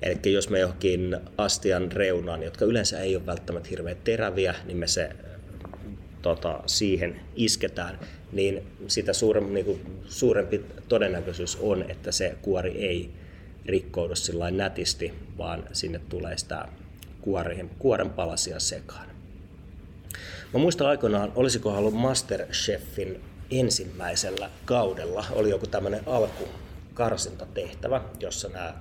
Eli 0.01 0.33
jos 0.33 0.49
me 0.49 0.59
johonkin 0.59 1.17
astian 1.37 1.91
reunaan, 1.91 2.43
jotka 2.43 2.65
yleensä 2.65 2.99
ei 2.99 3.15
ole 3.15 3.25
välttämättä 3.25 3.69
hirveän 3.69 3.97
teräviä, 4.03 4.55
niin 4.65 4.77
me 4.77 4.87
se 4.87 5.09
tota, 6.21 6.59
siihen 6.65 7.21
isketään, 7.35 7.99
niin 8.31 8.63
sitä 8.87 9.13
suurempi, 9.13 9.53
niin 9.53 9.65
kuin, 9.65 9.81
suurempi 10.05 10.65
todennäköisyys 10.87 11.57
on, 11.61 11.91
että 11.91 12.11
se 12.11 12.35
kuori 12.41 12.85
ei 12.85 13.09
rikkoudu 13.65 14.15
sillä 14.15 14.51
nätisti, 14.51 15.13
vaan 15.37 15.63
sinne 15.73 15.99
tulee 16.09 16.37
sitä 16.37 16.67
kuoren, 17.21 17.69
kuoren 17.79 18.09
palasia 18.09 18.59
sekaan. 18.59 19.07
Mä 20.53 20.59
muistan 20.59 20.87
aikoinaan, 20.87 21.31
olisiko 21.35 21.69
ollut 21.69 21.93
Masterchefin 21.93 23.21
ensimmäisellä 23.51 24.49
kaudella, 24.65 25.25
oli 25.31 25.49
joku 25.49 25.67
tämmöinen 25.67 26.01
alkukarsintatehtävä, 26.05 28.01
jossa 28.19 28.49
nämä 28.49 28.73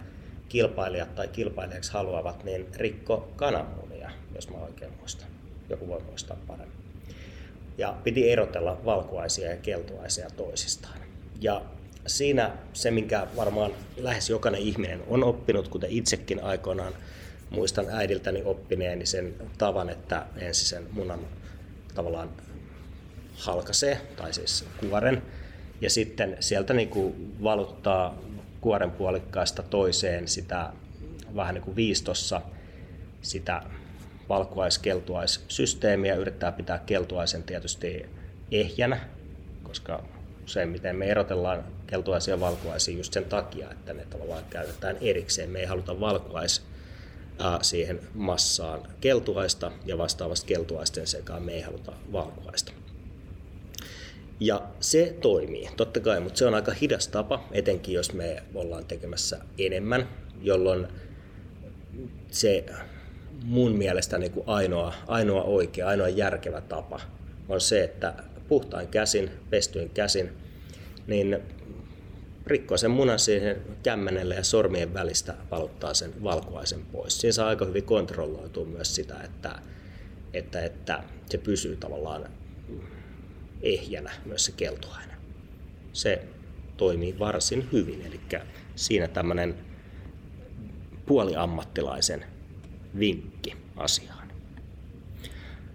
kilpailijat 0.49 1.15
tai 1.15 1.29
kilpailijaksi 1.29 1.93
haluavat, 1.93 2.45
niin 2.45 2.67
rikko 2.77 3.29
kananmunia, 3.37 4.11
jos 4.35 4.49
mä 4.49 4.57
oikein 4.57 4.93
muistan. 4.99 5.29
Joku 5.69 5.89
voi 5.89 6.01
muistaa 6.01 6.37
paremmin. 6.47 6.80
Ja 7.81 7.95
piti 8.05 8.31
erotella 8.31 8.81
valkuaisia 8.85 9.51
ja 9.51 9.57
keltuaisia 9.57 10.31
toisistaan. 10.37 10.99
Ja 11.41 11.63
siinä 12.07 12.51
se, 12.73 12.91
minkä 12.91 13.27
varmaan 13.37 13.73
lähes 13.97 14.31
jokainen 14.31 14.61
ihminen 14.61 15.01
on 15.07 15.25
oppinut, 15.25 15.69
kuten 15.69 15.91
itsekin 15.91 16.45
aikoinaan 16.45 16.93
muistan 17.51 17.87
äidiltäni 17.91 18.43
oppineeni 18.45 19.07
sen 19.07 19.35
tavan, 19.59 19.91
että 19.91 20.27
ensin 20.37 20.67
sen 20.67 20.87
munan 20.91 21.21
tavallaan 21.95 22.29
halkaisee, 23.35 24.01
tai 24.17 24.33
siis 24.33 24.65
kuoren, 24.81 25.23
ja 25.81 25.91
sitten 25.91 26.37
sieltä 26.41 26.75
niin 26.75 26.89
kuin 26.89 27.35
valuttaa 27.43 28.19
kuoren 28.61 28.91
puolikkaasta 28.91 29.63
toiseen 29.63 30.29
sitä 30.29 30.73
vähän 31.37 31.55
niin 31.55 31.65
kuin 31.65 31.77
viistossa 31.77 32.43
sitä 33.23 33.63
valkuais-keltuaissysteemiä, 34.31 36.15
yrittää 36.15 36.53
pitää 36.53 36.79
keltuaisen 36.79 37.43
tietysti 37.43 38.07
ehjänä, 38.53 39.01
koska 39.63 40.05
useimmiten 40.45 40.97
me 40.97 41.07
erotellaan 41.07 41.65
keltuaisia 41.87 42.35
ja 42.35 42.41
valkuaisia 42.41 42.97
just 42.97 43.13
sen 43.13 43.25
takia, 43.25 43.71
että 43.71 43.93
ne 43.93 44.07
tavallaan 44.11 44.45
käytetään 44.51 44.97
erikseen. 45.01 45.51
Me 45.51 45.61
ei 45.61 45.67
haluta 45.67 46.01
valkuais 46.01 46.63
siihen 47.63 48.01
massaan 48.15 48.81
keltuaista 49.01 49.73
ja 49.87 49.99
vastaavasti 49.99 50.47
keltuaisten 50.47 51.07
sekaan 51.07 51.43
me 51.43 51.53
ei 51.53 51.61
haluta 51.61 51.93
valkuaista. 52.13 52.73
Ja 54.41 54.63
se 54.81 55.17
toimii, 55.23 55.69
totta 55.77 56.01
kai, 56.01 56.21
mutta 56.21 56.39
se 56.39 56.47
on 56.47 56.55
aika 56.55 56.73
hidas 56.73 57.09
tapa, 57.09 57.45
etenkin 57.53 57.95
jos 57.95 58.13
me 58.13 58.43
ollaan 58.55 58.85
tekemässä 58.85 59.39
enemmän, 59.59 60.09
jolloin 60.43 60.87
se 62.31 62.65
mun 63.45 63.73
mielestä 63.73 64.19
niin 64.19 64.33
kuin 64.33 64.45
ainoa, 64.49 64.95
ainoa 65.07 65.43
oikea, 65.43 65.89
ainoa 65.89 66.09
järkevä 66.09 66.61
tapa 66.61 67.01
on 67.49 67.61
se, 67.61 67.85
että 67.85 68.15
puhtain 68.49 68.89
käsin, 68.89 69.31
pestyin 69.51 69.91
käsin, 69.91 70.31
niin 71.07 71.39
rikkoo 72.47 72.77
sen 72.77 72.91
munan 72.91 73.19
siihen 73.19 73.57
kämmenelle 73.83 74.35
ja 74.35 74.45
sormien 74.45 74.95
välistä 74.95 75.35
valuttaa 75.51 75.95
sen 75.95 76.23
valkuaisen 76.23 76.81
pois. 76.93 77.21
Siinä 77.21 77.33
saa 77.33 77.49
aika 77.49 77.65
hyvin 77.65 77.85
kontrolloitua 77.85 78.65
myös 78.65 78.95
sitä, 78.95 79.15
että, 79.25 79.59
että, 80.33 80.65
että 80.65 81.03
se 81.31 81.39
pysyy 81.39 81.77
tavallaan 81.77 82.27
ehjänä 83.63 84.11
myös 84.25 84.45
se 84.45 84.53
keltuaine. 84.53 85.15
Se 85.93 86.23
toimii 86.77 87.19
varsin 87.19 87.69
hyvin, 87.73 88.07
eli 88.07 88.21
siinä 88.77 89.09
tämmöinen 89.09 89.55
puoliammattilaisen 91.07 92.25
vinkki 92.99 93.57
asiaan. 93.77 94.29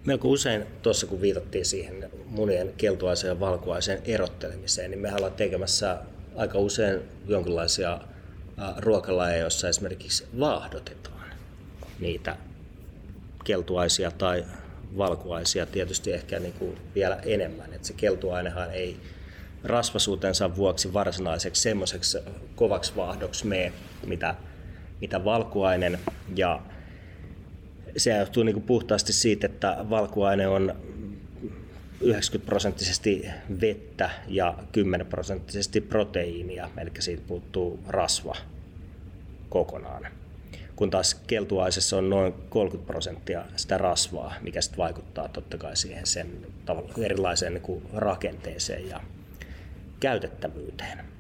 Melko 0.06 0.28
usein 0.28 0.66
tuossa 0.82 1.08
kun 1.08 1.22
viitattiin 1.22 1.66
siihen 1.66 2.10
munien 2.26 2.74
keltuaisen 2.78 3.28
ja 3.28 3.40
valkuaisen 3.40 4.02
erottelemiseen, 4.06 4.92
niin 4.92 5.00
me 5.00 5.14
ollaan 5.14 5.34
tekemässä 5.34 5.98
aika 6.36 6.60
usein 6.60 7.02
jonkinlaisia 7.28 8.00
ruokalajeja, 8.78 9.42
joissa 9.42 9.70
esimerkiksi 9.70 10.28
vaahdotetaan 10.40 11.30
niitä 12.00 12.38
keltuaisia 13.44 14.12
tai 14.12 14.46
valkuaisia 14.98 15.66
tietysti 15.66 16.14
ehkä 16.14 16.40
niin 16.40 16.54
kuin 16.54 16.78
vielä 16.96 17.16
enemmän. 17.16 17.74
että 17.74 17.88
se 17.88 17.94
keltuainehan 17.94 18.72
ei 18.72 18.98
rasvasuutensa 19.64 20.56
vuoksi 20.56 20.94
varsinaiseksi 20.94 21.62
semmoiseksi 21.62 22.18
kovaksi 22.56 22.96
vaahdoksi 22.96 23.48
mene, 23.48 23.74
mitä, 24.06 24.36
mitä 25.02 25.26
valkuainen. 25.26 26.00
Ja 26.36 26.62
se 27.98 28.18
johtuu 28.18 28.44
niin 28.44 28.54
kuin 28.54 28.64
puhtaasti 28.64 29.14
siitä, 29.14 29.48
että 29.48 29.78
valkuaine 29.90 30.48
on 30.48 30.76
90 32.02 32.46
prosenttisesti 32.46 33.26
vettä 33.62 34.10
ja 34.28 34.58
10 34.72 35.08
prosenttisesti 35.08 35.82
proteiinia, 35.82 36.70
eli 36.78 36.92
siitä 37.00 37.24
puuttuu 37.28 37.80
rasva 37.88 38.36
kokonaan. 39.50 40.08
Kun 40.76 40.90
taas 40.90 41.16
keltuaisessa 41.16 41.98
on 41.98 42.10
noin 42.10 42.34
30 42.50 42.92
prosenttia 42.92 43.46
sitä 43.56 43.78
rasvaa, 43.78 44.34
mikä 44.42 44.62
sitten 44.62 44.78
vaikuttaa 44.78 45.28
totta 45.28 45.58
kai 45.58 45.76
siihen 45.76 46.06
sen 46.06 46.28
erilaiseen 47.02 47.54
niin 47.54 47.62
kuin 47.62 47.82
rakenteeseen 47.94 48.90
ja 48.90 49.02
käytettävyyteen. 50.00 51.15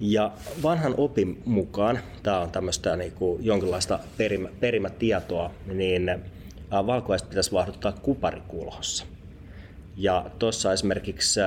Ja 0.00 0.32
vanhan 0.62 0.94
opin 0.96 1.42
mukaan, 1.44 1.98
tämä 2.22 2.40
on 2.40 2.50
tämmöistä 2.50 2.96
niin 2.96 3.12
kuin 3.12 3.44
jonkinlaista 3.44 3.98
perimä, 4.16 4.48
perimätietoa, 4.60 5.50
niin 5.66 6.10
valkuaiset 6.70 7.28
pitäisi 7.28 7.52
vaahduttaa 7.52 7.92
kuparikulhossa– 7.92 9.06
ja 9.98 10.30
tuossa 10.38 10.72
esimerkiksi 10.72 11.40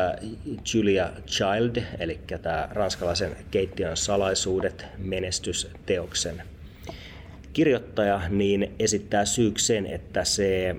Julia 0.74 1.10
Child, 1.28 1.84
eli 2.00 2.20
tämä 2.42 2.70
ranskalaisen 2.72 3.36
keittiön 3.52 3.98
salaisuudet 3.98 4.86
menestysteoksen 4.98 6.42
kirjoittaja, 7.54 8.22
niin 8.30 8.76
esittää 8.80 9.26
syyksi 9.26 9.66
sen, 9.66 9.86
että 9.86 10.24
se 10.24 10.76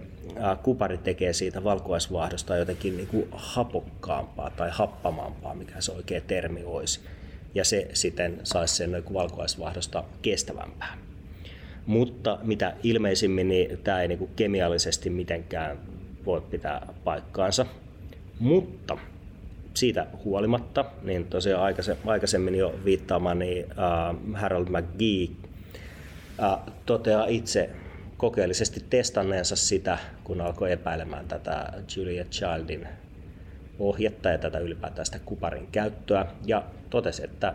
kupari 0.62 0.98
tekee 0.98 1.32
siitä 1.32 1.64
valkuaisvaahdosta 1.64 2.56
jotenkin 2.56 2.96
niin 2.96 3.08
kuin 3.08 3.26
hapokkaampaa 3.32 4.50
tai 4.50 4.70
happamampaa, 4.72 5.54
mikä 5.54 5.80
se 5.80 5.92
oikea 5.92 6.20
termi 6.20 6.64
olisi. 6.64 7.00
Ja 7.54 7.64
se 7.64 7.88
sitten 7.92 8.40
saisi 8.44 8.76
sen 8.76 9.02
valkuaisvaahdosta 9.12 10.04
kestävämpää. 10.22 10.98
Mutta 11.86 12.38
mitä 12.42 12.74
ilmeisimmin, 12.82 13.48
niin 13.48 13.78
tämä 13.84 14.02
ei 14.02 14.08
niin 14.08 14.18
kuin 14.18 14.30
kemiallisesti 14.36 15.10
mitenkään 15.10 15.78
voi 16.26 16.40
pitää 16.40 16.94
paikkaansa. 17.04 17.66
Mutta 18.38 18.98
siitä 19.74 20.06
huolimatta, 20.24 20.84
niin 21.02 21.26
tosiaan 21.26 21.74
aikaisemmin 22.06 22.54
jo 22.54 22.74
viittaamani 22.84 23.64
uh, 23.64 24.36
Harold 24.36 24.68
McGee 24.68 25.28
uh, 26.38 26.72
toteaa 26.86 27.26
itse 27.26 27.70
kokeellisesti 28.16 28.84
testanneensa 28.90 29.56
sitä, 29.56 29.98
kun 30.24 30.40
alkoi 30.40 30.72
epäilemään 30.72 31.28
tätä 31.28 31.72
Julia 31.96 32.24
Childin 32.24 32.88
ohjetta 33.78 34.28
ja 34.28 34.38
tätä 34.38 34.58
ylipäätään 34.58 35.06
sitä 35.06 35.18
kuparin 35.24 35.68
käyttöä 35.72 36.26
ja 36.46 36.62
totesi, 36.92 37.24
että 37.24 37.54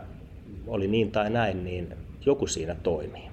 oli 0.67 0.87
niin 0.87 1.11
tai 1.11 1.29
näin, 1.29 1.63
niin 1.63 1.93
joku 2.25 2.47
siinä 2.47 2.75
toimii. 2.75 3.27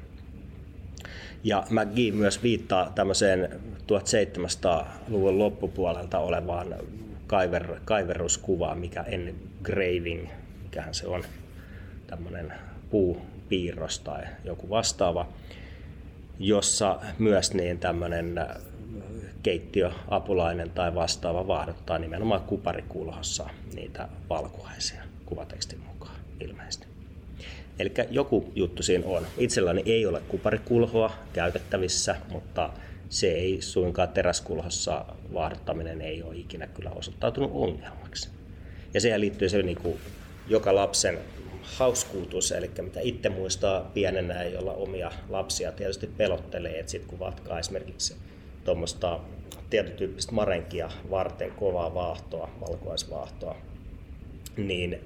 Ja 1.44 1.64
McGee 1.70 2.12
myös 2.12 2.42
viittaa 2.42 2.92
tämmöiseen 2.94 3.48
1700-luvun 3.82 5.38
loppupuolelta 5.38 6.18
olevaan 6.18 6.74
kaiver, 7.26 7.74
kaiverruskuvaan, 7.84 8.78
mikä 8.78 9.02
ennen 9.02 9.34
graving, 9.62 10.28
mikähän 10.62 10.94
se 10.94 11.06
on, 11.06 11.24
tämmöinen 12.06 12.52
puupiirros 12.90 13.98
tai 13.98 14.22
joku 14.44 14.70
vastaava, 14.70 15.28
jossa 16.38 17.00
myös 17.18 17.54
niin 17.54 17.78
tämmöinen 17.78 18.40
keittiöapulainen 19.42 20.70
tai 20.70 20.94
vastaava 20.94 21.46
vaahdottaa 21.46 21.98
nimenomaan 21.98 22.40
kuparikulhossa 22.40 23.46
niitä 23.74 24.08
valkuaisia 24.30 25.13
kuvatekstin 25.26 25.80
mukaan 25.80 26.16
ilmeisesti. 26.40 26.86
Eli 27.78 27.92
joku 28.10 28.52
juttu 28.54 28.82
siinä 28.82 29.06
on. 29.06 29.26
Itselläni 29.38 29.82
ei 29.86 30.06
ole 30.06 30.20
kuparikulhoa 30.28 31.12
käytettävissä, 31.32 32.16
mutta 32.28 32.70
se 33.08 33.26
ei 33.26 33.62
suinkaan 33.62 34.08
teräskulhossa 34.08 35.04
vaahdottaminen 35.34 36.00
ei 36.00 36.22
ole 36.22 36.36
ikinä 36.36 36.66
kyllä 36.66 36.90
osoittautunut 36.90 37.50
ongelmaksi. 37.54 38.28
Ja 38.94 39.00
siihen 39.00 39.20
liittyy 39.20 39.48
se 39.48 39.62
niin 39.62 39.78
kuin 39.82 39.96
joka 40.48 40.74
lapsen 40.74 41.18
hauskuutus, 41.62 42.52
eli 42.52 42.70
mitä 42.82 43.00
itse 43.00 43.28
muistaa 43.28 43.90
pienenä 43.94 44.42
ei 44.42 44.56
olla 44.56 44.72
omia 44.72 45.12
lapsia 45.28 45.72
tietysti 45.72 46.06
pelottelee, 46.06 46.78
että 46.78 46.92
sitten 46.92 47.10
kun 47.10 47.18
vatkaa 47.18 47.58
esimerkiksi 47.58 48.16
tuommoista 48.64 49.20
tietotyyppistä 49.70 50.32
marenkia 50.32 50.90
varten 51.10 51.50
kovaa 51.50 51.94
vaahtoa, 51.94 52.50
valkuaisvaahtoa, 52.60 53.56
niin 54.56 55.00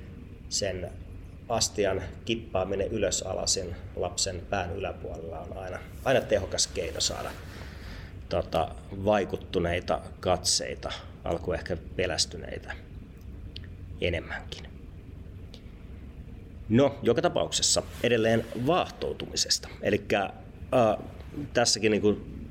sen 0.48 0.90
astian 1.48 2.02
kippaaminen 2.24 2.88
ylös 2.88 3.22
alasin 3.22 3.76
lapsen 3.96 4.42
pään 4.50 4.76
yläpuolella 4.76 5.38
on 5.38 5.58
aina, 5.58 5.78
aina 6.04 6.20
tehokas 6.20 6.66
keino 6.66 7.00
saada 7.00 7.30
tota, 8.28 8.68
vaikuttuneita 9.04 10.00
katseita, 10.20 10.92
alku 11.24 11.52
ehkä 11.52 11.76
pelästyneitä 11.96 12.72
enemmänkin. 14.00 14.68
No, 16.68 16.98
joka 17.02 17.22
tapauksessa 17.22 17.82
edelleen 18.02 18.44
vaahtoutumisesta. 18.66 19.68
Eli 19.82 20.04
äh, 20.14 21.04
tässäkin 21.52 21.92
niin 21.92 22.02
kuin, 22.02 22.44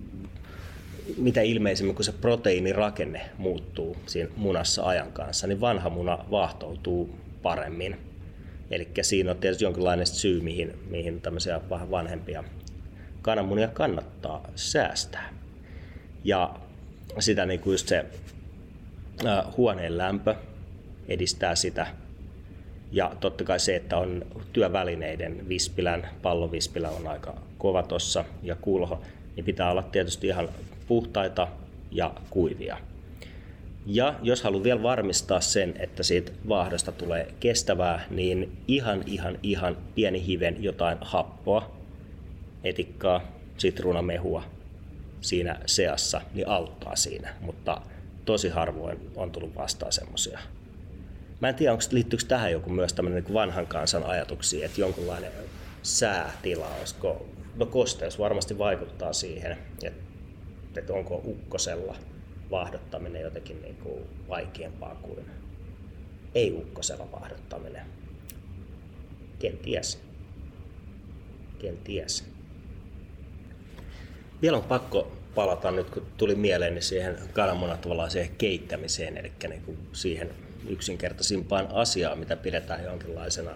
mitä 1.17 1.41
ilmeisimmin, 1.41 1.95
kun 1.95 2.05
se 2.05 2.12
proteiinirakenne 2.12 3.29
muuttuu 3.38 3.97
siinä 4.05 4.29
munassa 4.36 4.83
ajan 4.83 5.12
kanssa, 5.12 5.47
niin 5.47 5.62
vanha 5.62 5.89
muna 5.89 6.25
vaahtoutuu 6.31 7.26
paremmin 7.41 8.08
Eli 8.71 8.88
siinä 9.02 9.32
on 9.32 9.38
tietysti 9.38 9.63
jonkinlainen 9.63 10.08
syy, 10.08 10.41
mihin, 10.41 10.73
mihin 10.89 11.21
tämmöisiä 11.21 11.62
vähän 11.69 11.91
vanhempia 11.91 12.43
kananmunia 13.21 13.67
kannattaa 13.67 14.50
säästää. 14.56 15.34
Ja 16.23 16.56
sitä 17.19 17.45
niin 17.45 17.60
kuin 17.60 17.73
just 17.73 17.88
se 17.88 18.06
huoneen 19.58 19.97
lämpö 19.97 20.36
edistää 21.08 21.56
sitä. 21.56 21.88
Ja 22.91 23.15
totta 23.19 23.43
kai 23.43 23.60
se, 23.60 23.76
että 23.76 23.97
on 23.97 24.26
työvälineiden 24.54 25.50
vispilän, 25.50 26.10
pallovispilä 26.21 26.89
on 26.89 27.08
aika 27.08 27.41
kova 27.58 27.84
tossa 27.84 28.26
ja 28.43 28.56
kulho, 28.56 29.02
niin 29.36 29.45
pitää 29.45 29.71
olla 29.71 29.84
tietysti 29.84 30.28
ihan 30.28 30.50
puhtaita 30.88 31.47
ja 31.91 32.13
kuivia. 32.30 32.78
Ja 33.89 34.15
jos 34.21 34.43
haluaa 34.43 34.63
vielä 34.63 34.84
varmistaa 34.84 35.41
sen, 35.41 35.73
että 35.80 36.04
siitä 36.04 36.32
vaahdosta 36.50 36.91
tulee 36.91 37.34
kestävää, 37.39 38.06
niin 38.10 38.58
ihan 38.67 39.04
ihan 39.06 39.39
ihan 39.43 39.78
pieni 39.95 40.26
hiven 40.26 40.63
jotain 40.63 40.97
happoa, 41.02 41.78
etikkaa, 42.63 43.21
sitruunamehua 43.58 44.43
siinä 45.21 45.60
seassa, 45.65 46.21
niin 46.34 46.47
auttaa 46.47 46.95
siinä. 46.95 47.34
Mutta 47.41 47.82
tosi 48.26 48.50
harvoin 48.50 49.12
on 49.15 49.32
tullut 49.32 49.56
vastaan 49.56 49.91
semmoisia. 49.91 50.39
Mä 51.39 51.50
en 51.50 51.56
tiedä, 51.56 51.71
onko, 51.71 51.84
liittyykö 51.91 52.26
tähän 52.28 52.52
joku 52.52 52.69
myös 52.69 52.93
tämmöinen 52.93 53.23
niin 53.23 53.34
vanhan 53.34 53.67
kansan 53.67 54.04
ajatuksia, 54.04 54.65
että 54.65 54.82
jonkunlainen 54.82 55.32
säätila, 55.84 56.67
olisiko, 56.80 57.26
no 57.56 57.65
kosteus 57.65 58.19
varmasti 58.19 58.58
vaikuttaa 58.58 59.13
siihen, 59.13 59.58
että, 59.84 60.02
että 60.78 60.93
onko 60.93 61.21
ukkosella 61.26 61.95
vaahdottaminen 62.51 63.21
jotenkin 63.21 63.62
niin 63.62 63.75
kuin 63.75 64.03
vaikeampaa 64.29 64.95
kuin 64.95 65.25
ei-ukkosella 66.36 67.12
vaahdottaminen. 67.12 67.86
Kenties. 69.39 70.01
Kenties. 71.60 72.25
Vielä 74.41 74.57
on 74.57 74.63
pakko 74.63 75.12
palata 75.36 75.71
nyt, 75.71 75.89
kun 75.89 76.05
tuli 76.17 76.36
mieleen 76.36 76.81
siihen 76.81 77.17
kananmunan 77.33 77.77
tavallaan 77.77 78.12
siihen 78.12 78.36
keittämiseen, 78.38 79.17
eli 79.17 79.31
niin 79.49 79.62
kuin 79.62 79.77
siihen 79.93 80.29
yksinkertaisimpaan 80.69 81.67
asiaan, 81.71 82.19
mitä 82.19 82.36
pidetään 82.36 82.83
jonkinlaisena 82.83 83.51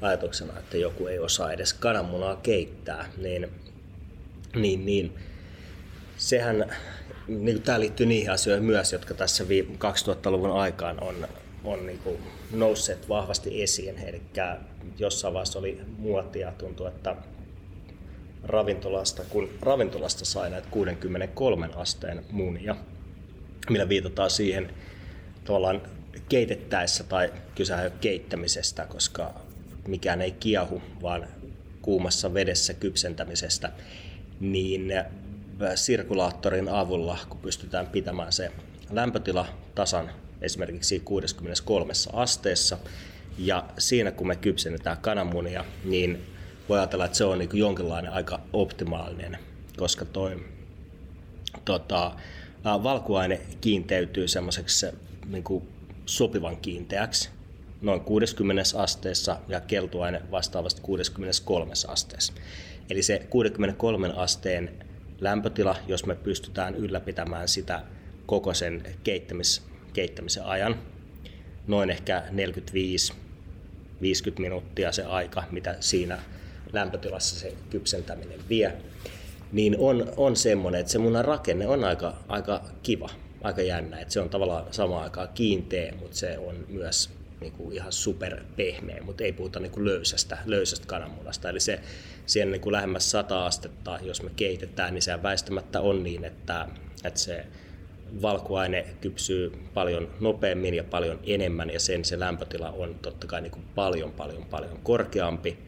ajatuksena, 0.00 0.58
että 0.58 0.76
joku 0.76 1.06
ei 1.06 1.18
osaa 1.18 1.52
edes 1.52 1.72
kananmunaa 1.72 2.36
keittää, 2.36 3.06
niin, 3.16 3.48
niin, 4.54 4.86
niin 4.86 5.14
sehän, 6.16 6.76
niin 7.38 7.62
tämä 7.62 7.80
liittyy 7.80 8.06
niihin 8.06 8.30
asioihin 8.30 8.64
myös, 8.64 8.92
jotka 8.92 9.14
tässä 9.14 9.44
2000-luvun 9.44 10.52
aikaan 10.52 11.02
on, 11.02 11.28
on 11.64 11.86
niin 11.86 11.98
kuin 11.98 12.18
nousseet 12.52 13.08
vahvasti 13.08 13.62
esiin. 13.62 13.98
Eli 13.98 14.22
jossain 14.98 15.34
vaiheessa 15.34 15.58
oli 15.58 15.80
muotia, 15.98 16.52
tuntuu, 16.58 16.86
että 16.86 17.16
ravintolasta, 18.44 19.22
kun 19.28 19.48
ravintolasta 19.62 20.24
sai 20.24 20.50
näitä 20.50 20.68
63 20.70 21.70
asteen 21.76 22.24
munia, 22.30 22.76
millä 23.70 23.88
viitataan 23.88 24.30
siihen 24.30 24.74
tavallaan 25.44 25.82
keitettäessä 26.28 27.04
tai 27.04 27.32
kysehän 27.54 27.92
keittämisestä, 28.00 28.86
koska 28.86 29.34
mikään 29.88 30.20
ei 30.20 30.32
kiehu, 30.32 30.82
vaan 31.02 31.26
kuumassa 31.82 32.34
vedessä 32.34 32.74
kypsentämisestä, 32.74 33.72
niin 34.40 34.92
sirkulaattorin 35.74 36.68
avulla, 36.68 37.18
kun 37.28 37.40
pystytään 37.40 37.86
pitämään 37.86 38.32
se 38.32 38.52
lämpötila 38.90 39.46
tasan 39.74 40.10
esimerkiksi 40.40 41.00
63 41.00 41.92
asteessa, 42.12 42.78
ja 43.38 43.64
siinä 43.78 44.10
kun 44.10 44.26
me 44.26 44.36
kypsennetään 44.36 44.98
kananmunia, 44.98 45.64
niin 45.84 46.26
voi 46.68 46.78
ajatella, 46.78 47.04
että 47.04 47.18
se 47.18 47.24
on 47.24 47.38
niin 47.38 47.50
jonkinlainen 47.52 48.12
aika 48.12 48.40
optimaalinen, 48.52 49.38
koska 49.76 50.04
toi 50.04 50.44
tota, 51.64 52.06
äh, 52.06 52.82
valkuaine 52.82 53.40
kiinteytyy 53.60 54.28
semmoiseksi 54.28 54.86
niin 55.26 55.44
sopivan 56.06 56.56
kiinteäksi 56.56 57.30
noin 57.80 58.00
60 58.00 58.62
asteessa 58.76 59.36
ja 59.48 59.60
keltuaine 59.60 60.22
vastaavasti 60.30 60.80
63 60.80 61.72
asteessa. 61.88 62.32
Eli 62.90 63.02
se 63.02 63.26
63 63.30 64.12
asteen 64.16 64.89
lämpötila, 65.20 65.76
jos 65.86 66.06
me 66.06 66.14
pystytään 66.14 66.74
ylläpitämään 66.74 67.48
sitä 67.48 67.82
koko 68.26 68.54
sen 68.54 68.82
keittämis, 69.04 69.62
keittämisen 69.92 70.44
ajan, 70.44 70.76
noin 71.66 71.90
ehkä 71.90 72.22
45-50 72.30 72.32
minuuttia 74.38 74.92
se 74.92 75.04
aika, 75.04 75.44
mitä 75.50 75.76
siinä 75.80 76.18
lämpötilassa 76.72 77.38
se 77.38 77.54
kypsentäminen 77.70 78.40
vie, 78.48 78.72
niin 79.52 79.76
on, 79.78 80.12
on 80.16 80.36
semmoinen, 80.36 80.80
että 80.80 80.92
se 80.92 80.98
munan 80.98 81.24
rakenne 81.24 81.66
on 81.66 81.84
aika, 81.84 82.14
aika 82.28 82.64
kiva 82.82 83.10
aika 83.42 83.62
jännä, 83.62 84.00
että 84.00 84.14
se 84.14 84.20
on 84.20 84.30
tavallaan 84.30 84.66
samaan 84.70 85.02
aikaan 85.02 85.28
kiinteä, 85.34 85.92
mutta 86.00 86.16
se 86.16 86.38
on 86.38 86.66
myös 86.68 87.10
niin 87.40 87.52
kuin 87.52 87.72
ihan 87.72 87.92
super 87.92 88.42
pehmeä, 88.56 89.02
mutta 89.02 89.24
ei 89.24 89.32
puhuta 89.32 89.60
niin 89.60 89.72
kuin 89.72 89.84
löysästä, 89.84 90.38
löysästä 90.46 90.86
kananmunasta. 90.86 91.48
Eli 91.48 91.60
se 91.60 91.80
siellä 92.26 92.50
niin 92.50 92.60
kuin 92.60 92.72
lähemmäs 92.72 93.10
100 93.10 93.46
astetta, 93.46 93.98
jos 94.02 94.22
me 94.22 94.30
keitetään, 94.36 94.94
niin 94.94 95.02
se 95.02 95.22
väistämättä 95.22 95.80
on 95.80 96.02
niin, 96.02 96.24
että, 96.24 96.68
että 97.04 97.20
se 97.20 97.46
valkuaine 98.22 98.86
kypsyy 99.00 99.52
paljon 99.74 100.10
nopeammin 100.20 100.74
ja 100.74 100.84
paljon 100.84 101.20
enemmän 101.26 101.70
ja 101.70 101.80
sen 101.80 102.04
se 102.04 102.20
lämpötila 102.20 102.70
on 102.70 102.94
totta 103.02 103.26
kai 103.26 103.40
niin 103.40 103.52
kuin 103.52 103.64
paljon 103.74 104.12
paljon 104.12 104.44
paljon 104.44 104.78
korkeampi 104.82 105.58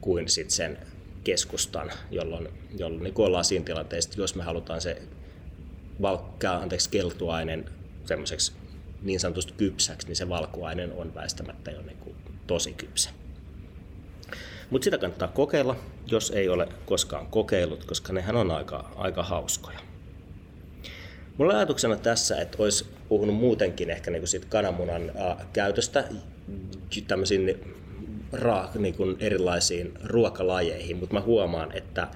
kuin 0.00 0.28
sit 0.28 0.50
sen 0.50 0.78
keskustan, 1.24 1.92
jolloin, 2.10 2.48
jolloin 2.78 3.04
niin 3.04 3.14
ollaan 3.16 3.44
siinä 3.44 3.64
tilanteessa, 3.64 4.10
jos 4.16 4.34
me 4.34 4.42
halutaan 4.42 4.80
se 4.80 5.02
valkkaa, 6.02 6.56
anteeksi, 6.56 6.90
keltuainen 6.90 7.64
semmoiseksi 8.04 8.52
niin 9.02 9.20
sanotusti 9.20 9.52
kypsäksi, 9.56 10.06
niin 10.06 10.16
se 10.16 10.28
valkuainen 10.28 10.92
on 10.92 11.14
väistämättä 11.14 11.70
jo 11.70 11.82
niin 11.82 11.98
kuin 11.98 12.16
tosi 12.46 12.72
kypsä. 12.72 13.10
Mutta 14.70 14.84
sitä 14.84 14.98
kannattaa 14.98 15.28
kokeilla, 15.28 15.76
jos 16.06 16.30
ei 16.30 16.48
ole 16.48 16.68
koskaan 16.86 17.26
kokeillut, 17.26 17.84
koska 17.84 18.12
nehän 18.12 18.36
on 18.36 18.50
aika, 18.50 18.90
aika 18.96 19.22
hauskoja. 19.22 19.78
Mulla 21.38 21.56
ajatuksena 21.56 21.96
tässä, 21.96 22.40
että 22.40 22.62
olisi 22.62 22.86
puhunut 23.08 23.36
muutenkin 23.36 23.90
ehkä 23.90 24.10
niin 24.10 24.20
kuin 24.20 24.28
siitä 24.28 24.46
kananmunan 24.48 25.10
äh, 25.10 25.46
käytöstä 25.52 26.04
tämmöisiin 27.08 27.74
raak, 28.32 28.74
niin 28.74 28.94
kuin 28.94 29.16
erilaisiin 29.20 29.94
ruokalajeihin, 30.04 30.96
mutta 30.96 31.14
mä 31.14 31.20
huomaan, 31.20 31.76
että 31.76 32.08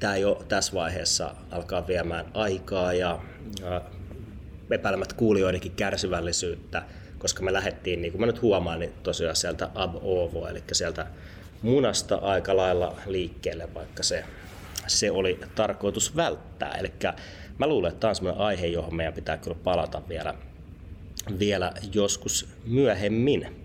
tämä 0.00 0.16
jo 0.16 0.44
tässä 0.48 0.72
vaiheessa 0.74 1.34
alkaa 1.50 1.86
viemään 1.86 2.26
aikaa 2.34 2.92
ja 2.92 3.20
epäilemät 4.70 5.12
kuulijoidenkin 5.12 5.72
kärsivällisyyttä, 5.72 6.82
koska 7.18 7.42
me 7.42 7.52
lähdettiin, 7.52 8.02
niin 8.02 8.12
kuin 8.12 8.20
mä 8.20 8.26
nyt 8.26 8.42
huomaan, 8.42 8.80
niin 8.80 8.92
tosiaan 9.02 9.36
sieltä 9.36 9.70
ab 9.74 9.94
ovo, 10.02 10.48
eli 10.48 10.62
sieltä 10.72 11.06
munasta 11.62 12.16
aika 12.16 12.56
lailla 12.56 12.96
liikkeelle, 13.06 13.74
vaikka 13.74 14.02
se, 14.02 14.24
se 14.86 15.10
oli 15.10 15.40
tarkoitus 15.54 16.16
välttää. 16.16 16.74
Eli 16.74 16.92
mä 17.58 17.66
luulen, 17.66 17.88
että 17.88 18.00
tämä 18.00 18.08
on 18.08 18.16
sellainen 18.16 18.42
aihe, 18.42 18.66
johon 18.66 18.94
meidän 18.94 19.14
pitää 19.14 19.36
kyllä 19.36 19.56
palata 19.64 20.02
vielä, 20.08 20.34
vielä 21.38 21.72
joskus 21.92 22.48
myöhemmin. 22.66 23.64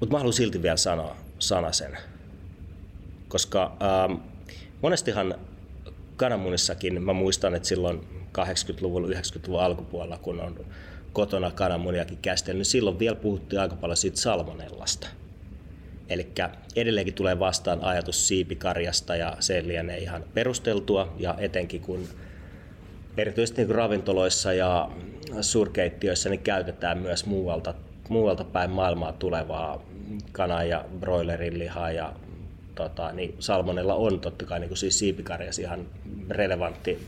Mutta 0.00 0.12
mä 0.12 0.18
haluan 0.18 0.32
silti 0.32 0.62
vielä 0.62 0.76
sanoa 0.76 1.16
sanasen, 1.38 1.98
koska 3.28 3.76
ähm, 3.82 4.20
monestihan 4.82 5.34
kananmunissakin, 6.16 7.02
mä 7.02 7.12
muistan, 7.12 7.54
että 7.54 7.68
silloin 7.68 8.13
80-luvun, 8.38 9.04
90-luvun 9.04 9.62
alkupuolella, 9.62 10.18
kun 10.18 10.40
on 10.40 10.64
kotona 11.12 11.50
kananmuniakin 11.50 12.18
käsitellyt, 12.22 12.58
niin 12.58 12.64
silloin 12.64 12.98
vielä 12.98 13.16
puhuttiin 13.16 13.60
aika 13.60 13.76
paljon 13.76 13.96
siitä 13.96 14.20
salmonellasta. 14.20 15.06
Eli 16.08 16.32
edelleenkin 16.76 17.14
tulee 17.14 17.38
vastaan 17.38 17.84
ajatus 17.84 18.28
siipikarjasta 18.28 19.16
ja 19.16 19.36
se 19.40 19.62
lienee 19.66 19.98
ihan 19.98 20.24
perusteltua 20.34 21.14
ja 21.18 21.34
etenkin 21.38 21.80
kun 21.80 22.08
erityisesti 23.16 23.64
niin 23.64 23.74
ravintoloissa 23.74 24.52
ja 24.52 24.90
suurkeittiöissä 25.40 26.28
niin 26.28 26.40
käytetään 26.40 26.98
myös 26.98 27.26
muualta, 27.26 27.74
muualta 28.08 28.44
päin 28.44 28.70
maailmaa 28.70 29.12
tulevaa 29.12 29.82
kana- 30.32 30.64
ja 30.64 30.84
broilerin 31.00 31.58
lihaa 31.58 31.92
ja 31.92 32.12
tota, 32.74 33.12
niin 33.12 33.34
salmonella 33.38 33.94
on 33.94 34.20
totta 34.20 34.44
kai 34.44 34.60
niin 34.60 34.68
kuin 34.68 34.78
siis 34.78 34.98
siipikarjas 34.98 35.58
ihan 35.58 35.86
relevantti 36.30 36.98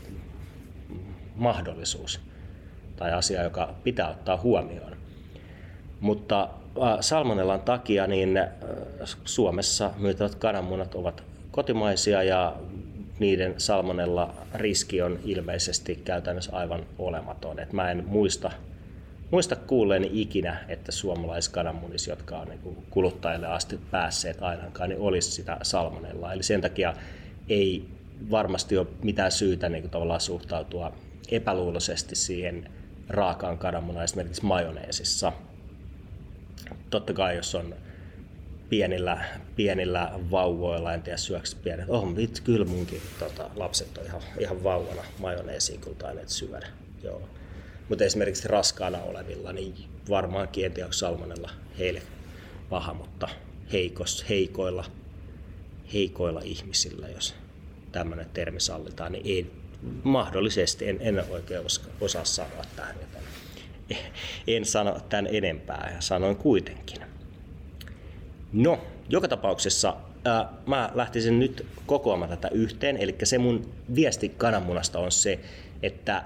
mahdollisuus 1.37 2.19
tai 2.95 3.13
asia, 3.13 3.43
joka 3.43 3.73
pitää 3.83 4.09
ottaa 4.09 4.37
huomioon. 4.37 4.97
Mutta 5.99 6.41
äh, 6.43 6.97
salmonellan 7.01 7.61
takia 7.61 8.07
niin 8.07 8.37
äh, 8.37 8.47
Suomessa 9.25 9.91
myytävät 9.97 10.35
kananmunat 10.35 10.95
ovat 10.95 11.23
kotimaisia 11.51 12.23
ja 12.23 12.55
niiden 13.19 13.53
salmonella 13.57 14.33
riski 14.53 15.01
on 15.01 15.19
ilmeisesti 15.23 15.95
käytännössä 15.95 16.55
aivan 16.55 16.85
olematon. 16.99 17.59
Et 17.59 17.73
mä 17.73 17.91
en 17.91 18.03
muista 18.07 18.51
muista 19.31 19.55
kuulleeni 19.55 20.09
ikinä, 20.13 20.65
että 20.67 20.91
suomalaiskananmunis, 20.91 22.07
jotka 22.07 22.37
on 22.37 22.47
niin 22.47 22.77
kuluttajille 22.89 23.47
asti 23.47 23.79
päässeet 23.91 24.41
ainakaan, 24.41 24.89
niin 24.89 25.01
olisi 25.01 25.31
sitä 25.31 25.57
salmonella. 25.61 26.33
Eli 26.33 26.43
sen 26.43 26.61
takia 26.61 26.93
ei 27.49 27.85
varmasti 28.31 28.77
ole 28.77 28.87
mitään 29.03 29.31
syytä 29.31 29.69
niin 29.69 29.81
kuin 29.81 29.91
tavallaan 29.91 30.21
suhtautua 30.21 30.93
epäluuloisesti 31.31 32.15
siihen 32.15 32.71
raakaan 33.09 33.57
kananmunaan 33.57 34.03
esimerkiksi 34.03 34.45
majoneesissa. 34.45 35.33
totta 36.89 37.13
kai 37.13 37.35
jos 37.35 37.55
on 37.55 37.75
pienillä, 38.69 39.25
pienillä 39.55 40.11
vauvoilla, 40.31 40.93
en 40.93 41.01
tiedä 41.01 41.17
syöksi 41.17 41.57
pienet. 41.63 41.89
Oh, 41.89 42.15
vitsi, 42.15 42.41
kyllä 42.41 42.65
munkin 42.65 43.01
tota, 43.19 43.49
lapset 43.55 43.97
on 43.97 44.05
ihan, 44.05 44.21
ihan 44.39 44.63
vauvana 44.63 45.03
majoneesiin 45.19 45.81
kyllä 45.81 45.97
tainneet 45.97 46.29
syödä. 46.29 46.67
Joo. 47.03 47.29
Mutta 47.89 48.03
esimerkiksi 48.03 48.47
raskaana 48.47 48.97
olevilla, 48.97 49.53
niin 49.53 49.75
varmaankin 50.09 50.65
en 50.65 50.71
tiedä, 50.71 50.91
salmonella 50.91 51.49
heille 51.79 52.01
paha, 52.69 52.93
mutta 52.93 53.27
heikos, 53.71 54.25
heikoilla, 54.29 54.85
heikoilla 55.93 56.41
ihmisillä, 56.43 57.07
jos 57.07 57.35
tämmöinen 57.91 58.29
termi 58.33 58.59
sallitaan, 58.59 59.11
niin 59.11 59.25
ei, 59.25 59.51
mahdollisesti 60.03 60.89
en, 60.89 60.97
en 60.99 61.23
oikein 61.29 61.61
osaa 62.01 62.25
sanoa 62.25 62.63
tähän 62.75 62.95
joten 63.01 63.23
en 64.57 64.65
sano 64.65 64.99
tämän 65.09 65.27
enempää 65.31 65.91
ja 65.95 66.01
sanoin 66.01 66.35
kuitenkin. 66.35 67.01
No, 68.53 68.79
joka 69.09 69.27
tapauksessa 69.27 69.97
ää, 70.25 70.49
mä 70.65 70.91
lähtisin 70.93 71.39
nyt 71.39 71.65
kokoamaan 71.85 72.29
tätä 72.29 72.47
yhteen, 72.47 72.97
eli 72.97 73.15
se 73.23 73.37
mun 73.37 73.69
viesti 73.95 74.29
kananmunasta 74.29 74.99
on 74.99 75.11
se, 75.11 75.39
että 75.83 76.23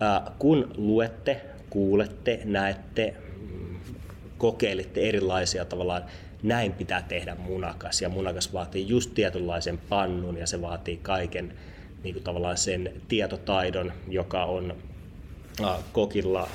ää, 0.00 0.30
kun 0.38 0.74
luette, 0.76 1.40
kuulette, 1.70 2.40
näette, 2.44 3.14
kokeilitte 4.38 5.08
erilaisia 5.08 5.64
tavallaan, 5.64 6.04
näin 6.42 6.72
pitää 6.72 7.02
tehdä 7.02 7.34
munakas 7.34 8.02
ja 8.02 8.08
munakas 8.08 8.52
vaatii 8.52 8.88
just 8.88 9.10
tietynlaisen 9.14 9.78
pannun 9.78 10.36
ja 10.36 10.46
se 10.46 10.62
vaatii 10.62 10.96
kaiken 10.96 11.54
niin 12.02 12.14
kuin 12.14 12.24
tavallaan 12.24 12.56
sen 12.56 12.92
tietotaidon, 13.08 13.92
joka 14.08 14.44
on 14.44 14.74
kokilla 15.92 16.48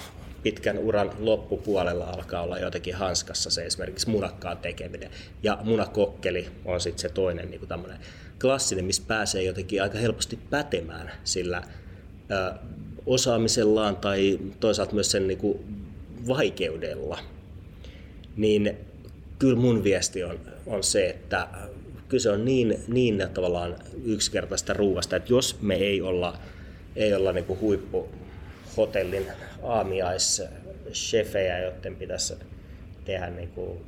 pitkän 0.43 0.77
uran 0.77 1.11
loppupuolella 1.19 2.05
alkaa 2.05 2.41
olla 2.41 2.59
jotenkin 2.59 2.95
hanskassa 2.95 3.49
se 3.49 3.65
esimerkiksi 3.65 4.09
munakkaan 4.09 4.57
tekeminen. 4.57 5.11
Ja 5.43 5.57
munakokkeli 5.63 6.47
on 6.65 6.81
sitten 6.81 7.01
se 7.01 7.09
toinen 7.09 7.51
niin 7.51 7.59
kuin 7.59 7.69
klassinen, 8.41 8.85
missä 8.85 9.03
pääsee 9.07 9.43
jotenkin 9.43 9.83
aika 9.83 9.97
helposti 9.97 10.39
pätemään 10.49 11.11
sillä 11.23 11.63
ö, 12.31 12.53
osaamisellaan 13.05 13.95
tai 13.95 14.39
toisaalta 14.59 14.93
myös 14.93 15.11
sen 15.11 15.27
niin 15.27 15.37
kuin 15.37 15.59
vaikeudella. 16.27 17.19
Niin 18.37 18.77
kyllä 19.39 19.57
mun 19.59 19.83
viesti 19.83 20.23
on, 20.23 20.39
on 20.65 20.83
se, 20.83 21.09
että 21.09 21.47
kyse 22.15 22.29
on 22.29 22.45
niin, 22.45 22.83
niin 22.87 23.23
tavallaan 23.33 23.75
yksinkertaista 24.03 24.73
ruuvasta, 24.73 25.15
että 25.15 25.33
jos 25.33 25.61
me 25.61 25.75
ei 25.75 26.01
olla, 26.01 26.37
ei 26.95 27.13
olla 27.13 27.31
niin 27.31 27.45
kuin 27.45 27.59
huippu 27.59 28.09
hotellin 28.77 29.25
aamiaischefejä, 29.63 31.59
joiden 31.59 31.95
pitäisi 31.95 32.33
tehdä 33.05 33.29
niin 33.29 33.49
kuin 33.49 33.79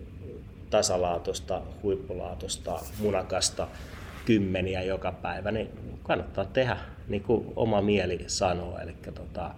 tasalaatusta, 0.70 1.62
huippulaatusta, 1.84 2.80
munakasta 3.00 3.68
kymmeniä 4.26 4.84
joka 4.84 5.12
päivä, 5.12 5.52
niin 5.52 5.70
kannattaa 6.04 6.46
tehdä 6.46 6.78
niin 7.08 7.24
kuin 7.24 7.54
oma 7.56 7.82
mieli 7.82 8.24
sanoo. 8.28 8.80
Eli 8.80 8.96
tota, 9.16 9.52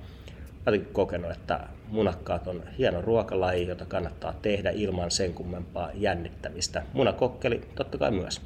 olen 0.65 0.85
kokenut, 0.85 1.31
että 1.31 1.59
munakkaat 1.87 2.47
on 2.47 2.63
hieno 2.77 3.01
ruokalaji, 3.01 3.67
jota 3.67 3.85
kannattaa 3.85 4.33
tehdä 4.41 4.69
ilman 4.69 5.11
sen 5.11 5.33
kummempaa 5.33 5.91
jännittämistä. 5.93 6.83
Munakokkeli 6.93 7.61
totta 7.75 7.97
kai 7.97 8.11
myös. 8.11 8.41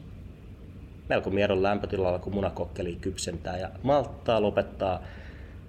Melko 1.10 1.30
miedon 1.30 1.64
lämpötilalla, 1.64 2.20
kun 2.20 2.34
munakokkeli 2.34 2.96
kypsentää 2.96 3.58
ja 3.58 3.70
malttaa 3.84 4.42
lopettaa 4.42 5.04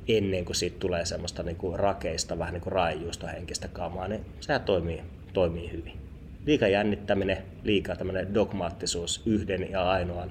ennen 0.08 0.44
kuin 0.44 0.56
siitä 0.56 0.76
tulee 0.78 1.04
semmoista 1.04 1.42
niin 1.42 1.56
kuin 1.56 1.78
rakeista, 1.78 2.38
vähän 2.38 2.54
niin 2.54 2.62
kuin 2.62 2.72
raajuustohenkistä 2.72 3.68
kamaa, 3.68 4.08
niin 4.08 4.24
sehän 4.40 4.62
toimii, 4.62 5.02
toimii 5.32 5.72
hyvin. 5.72 5.92
Liika 6.46 6.68
jännittäminen, 6.68 7.38
liikaa 7.64 7.96
tämmöinen 7.96 8.34
dogmaattisuus 8.34 9.22
yhden 9.26 9.70
ja 9.70 9.90
ainoan 9.90 10.30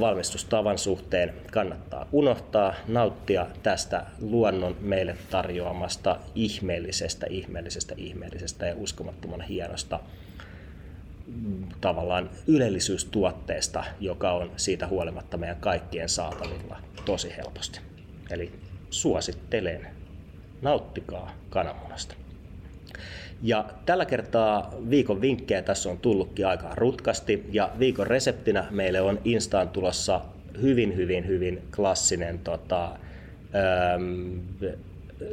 valmistustavan 0.00 0.78
suhteen 0.78 1.34
kannattaa 1.52 2.08
unohtaa, 2.12 2.74
nauttia 2.88 3.46
tästä 3.62 4.06
luonnon 4.20 4.76
meille 4.80 5.16
tarjoamasta 5.30 6.16
ihmeellisestä, 6.34 7.26
ihmeellisestä, 7.30 7.94
ihmeellisestä 7.98 8.66
ja 8.66 8.74
uskomattoman 8.76 9.40
hienosta 9.40 10.00
tavallaan 11.80 12.30
ylellisyystuotteesta, 12.46 13.84
joka 14.00 14.32
on 14.32 14.50
siitä 14.56 14.86
huolimatta 14.86 15.36
meidän 15.36 15.60
kaikkien 15.60 16.08
saatavilla 16.08 16.76
tosi 17.04 17.36
helposti. 17.36 17.80
Eli 18.30 18.52
suosittelen, 18.90 19.86
nauttikaa 20.62 21.34
kananmunasta. 21.50 22.14
Ja 23.42 23.64
tällä 23.86 24.04
kertaa 24.04 24.74
viikon 24.90 25.20
vinkkejä 25.20 25.62
tässä 25.62 25.90
on 25.90 25.98
tullutkin 25.98 26.46
aika 26.46 26.74
rutkasti 26.74 27.44
ja 27.52 27.70
viikon 27.78 28.06
reseptinä 28.06 28.66
meille 28.70 29.00
on 29.00 29.20
Instaan 29.24 29.68
tulossa 29.68 30.20
hyvin, 30.62 30.96
hyvin, 30.96 31.26
hyvin 31.26 31.62
klassinen 31.76 32.38
tota, 32.38 32.84
ähm, 32.84 34.38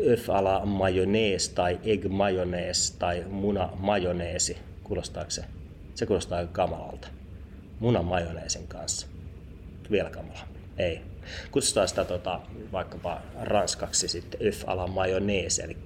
öf 0.08 0.30
ala 0.30 0.66
majonees 0.66 1.50
tai 1.50 1.80
egg 1.84 2.06
majonees 2.10 2.92
tai 2.92 3.24
muna 3.30 3.70
majoneesi. 3.80 4.58
Kuulostaako 4.84 5.32
se? 5.32 5.44
Se 5.96 6.06
kuulostaa 6.06 6.38
aika 6.38 6.52
kamalalta. 6.52 7.08
Muna 7.80 8.02
majoneesin 8.02 8.68
kanssa. 8.68 9.08
Vielä 9.92 10.10
kamalampi. 10.10 10.60
Ei. 10.78 11.02
Kutsutaan 11.52 11.88
sitä 11.88 12.06
tota, 12.06 12.40
vaikkapa 12.72 13.22
ranskaksi 13.42 14.08
sitten 14.08 14.48
öf 14.48 14.64
ala 14.68 14.88
majonees, 14.88 15.60
eli 15.60 15.78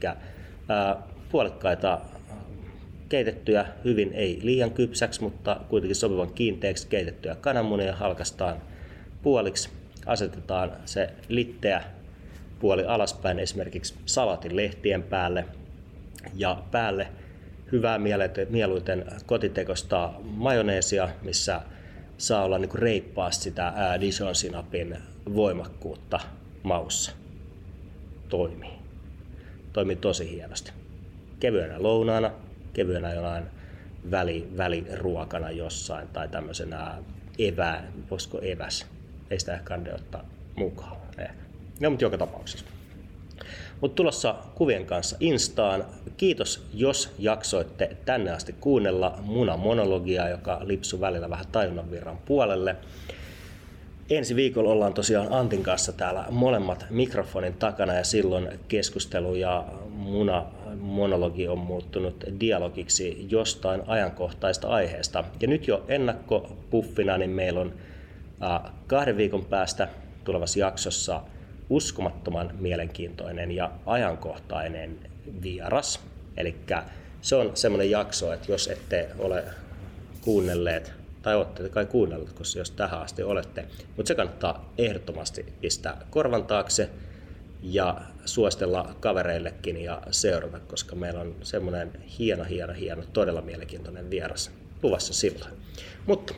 ää, 0.69 0.95
puolikkaita 1.31 2.01
keitettyjä 3.09 3.65
hyvin, 3.83 4.13
ei 4.13 4.39
liian 4.43 4.71
kypsäksi, 4.71 5.21
mutta 5.21 5.59
kuitenkin 5.69 5.95
sopivan 5.95 6.33
kiinteäksi 6.33 6.87
keitettyjä 6.87 7.35
kananmunia 7.35 7.95
halkastaan 7.95 8.61
puoliksi. 9.21 9.69
Asetetaan 10.05 10.71
se 10.85 11.09
litteä 11.29 11.83
puoli 12.59 12.85
alaspäin 12.85 13.39
esimerkiksi 13.39 13.95
salatin 14.05 14.55
lehtien 14.55 15.03
päälle 15.03 15.45
ja 16.35 16.63
päälle 16.71 17.07
hyvää 17.71 17.99
mieluiten 18.49 19.05
kotitekosta 19.25 20.13
majoneesia, 20.21 21.09
missä 21.21 21.61
saa 22.17 22.43
olla 22.43 22.57
niin 22.57 22.69
reippaasti 22.75 23.43
sitä 23.43 23.73
Dijon-sinapin 24.01 24.97
voimakkuutta 25.35 26.19
maussa. 26.63 27.11
Toimii. 28.29 28.73
Toimii 29.73 29.95
tosi 29.95 30.29
hienosti 30.31 30.71
kevyenä 31.39 31.83
lounaana, 31.83 32.31
kevyenä 32.73 33.13
jonain 33.13 33.43
väli, 34.11 34.47
väliruokana 34.57 35.51
jossain 35.51 36.07
tai 36.07 36.27
tämmöisenä 36.27 36.95
evä, 37.39 37.83
voisiko 38.11 38.39
eväs, 38.41 38.85
ei 39.29 39.39
sitä 39.39 39.53
ehkä 39.53 39.79
ottaa 39.95 40.25
mukaan. 40.55 40.97
Ehkä. 41.17 41.43
No, 41.79 41.89
mutta 41.89 42.05
joka 42.05 42.17
tapauksessa. 42.17 42.65
Mutta 43.81 43.95
tulossa 43.95 44.35
kuvien 44.55 44.85
kanssa 44.85 45.17
Instaan. 45.19 45.85
Kiitos, 46.17 46.65
jos 46.73 47.13
jaksoitte 47.19 47.97
tänne 48.05 48.31
asti 48.31 48.55
kuunnella 48.61 49.17
munamonologiaa, 49.21 50.29
joka 50.29 50.59
lipsui 50.63 50.99
välillä 50.99 51.29
vähän 51.29 51.45
tajunnanvirran 51.51 52.17
puolelle. 52.25 52.75
Ensi 54.09 54.35
viikolla 54.35 54.69
ollaan 54.69 54.93
tosiaan 54.93 55.33
Antin 55.33 55.63
kanssa 55.63 55.91
täällä 55.91 56.25
molemmat 56.29 56.85
mikrofonin 56.89 57.53
takana 57.53 57.93
ja 57.93 58.03
silloin 58.03 58.49
keskustelu 58.67 59.35
ja 59.35 59.65
muna 59.89 60.45
monologi 60.79 61.47
on 61.47 61.57
muuttunut 61.57 62.23
dialogiksi 62.39 63.27
jostain 63.29 63.81
ajankohtaista 63.87 64.67
aiheesta. 64.67 65.23
Ja 65.41 65.47
nyt 65.47 65.67
jo 65.67 65.85
ennakkopuffina, 65.87 67.17
niin 67.17 67.29
meillä 67.29 67.59
on 67.59 67.73
kahden 68.87 69.17
viikon 69.17 69.45
päästä 69.45 69.87
tulevassa 70.23 70.59
jaksossa 70.59 71.21
uskomattoman 71.69 72.51
mielenkiintoinen 72.59 73.51
ja 73.51 73.71
ajankohtainen 73.85 74.99
vieras. 75.41 75.99
Eli 76.37 76.55
se 77.21 77.35
on 77.35 77.51
semmoinen 77.53 77.91
jakso, 77.91 78.33
että 78.33 78.51
jos 78.51 78.67
ette 78.67 79.09
ole 79.19 79.43
kuunnelleet 80.21 80.93
tai 81.21 81.35
olette 81.35 81.69
kai 81.69 81.85
kuunnelleet, 81.85 82.33
koska 82.33 82.59
jos 82.59 82.71
tähän 82.71 83.01
asti 83.01 83.23
olette. 83.23 83.65
Mutta 83.97 84.07
se 84.07 84.15
kannattaa 84.15 84.73
ehdottomasti 84.77 85.45
pistää 85.61 86.01
korvan 86.09 86.45
taakse 86.45 86.89
ja 87.63 88.01
suostella 88.25 88.95
kavereillekin 88.99 89.77
ja 89.77 90.01
seurata, 90.11 90.59
koska 90.59 90.95
meillä 90.95 91.19
on 91.19 91.35
semmoinen 91.43 91.91
hieno, 92.19 92.43
hieno, 92.43 92.73
hieno, 92.73 93.03
todella 93.13 93.41
mielenkiintoinen 93.41 94.09
vieras 94.09 94.51
luvassa 94.83 95.13
silloin. 95.13 95.53
Mutta 96.05 96.33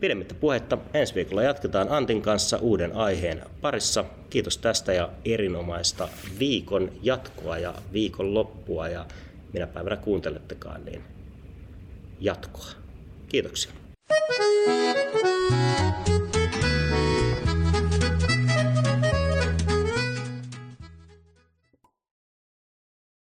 pidemmittä 0.00 0.34
puhetta, 0.34 0.78
ensi 0.94 1.14
viikolla 1.14 1.42
jatketaan 1.42 1.88
Antin 1.90 2.22
kanssa 2.22 2.56
uuden 2.56 2.96
aiheen 2.96 3.42
parissa. 3.60 4.04
Kiitos 4.30 4.58
tästä 4.58 4.92
ja 4.92 5.08
erinomaista 5.24 6.08
viikon 6.38 6.92
jatkoa 7.02 7.58
ja 7.58 7.74
viikon 7.92 8.34
loppua 8.34 8.88
ja 8.88 9.06
minä 9.52 9.66
päivänä 9.66 9.96
kuuntelettekaan, 9.96 10.84
niin 10.84 11.02
jatkoa. 12.20 12.66
Kiitoksia. 13.28 13.72
Thank 15.48 16.08
you. 16.08 16.17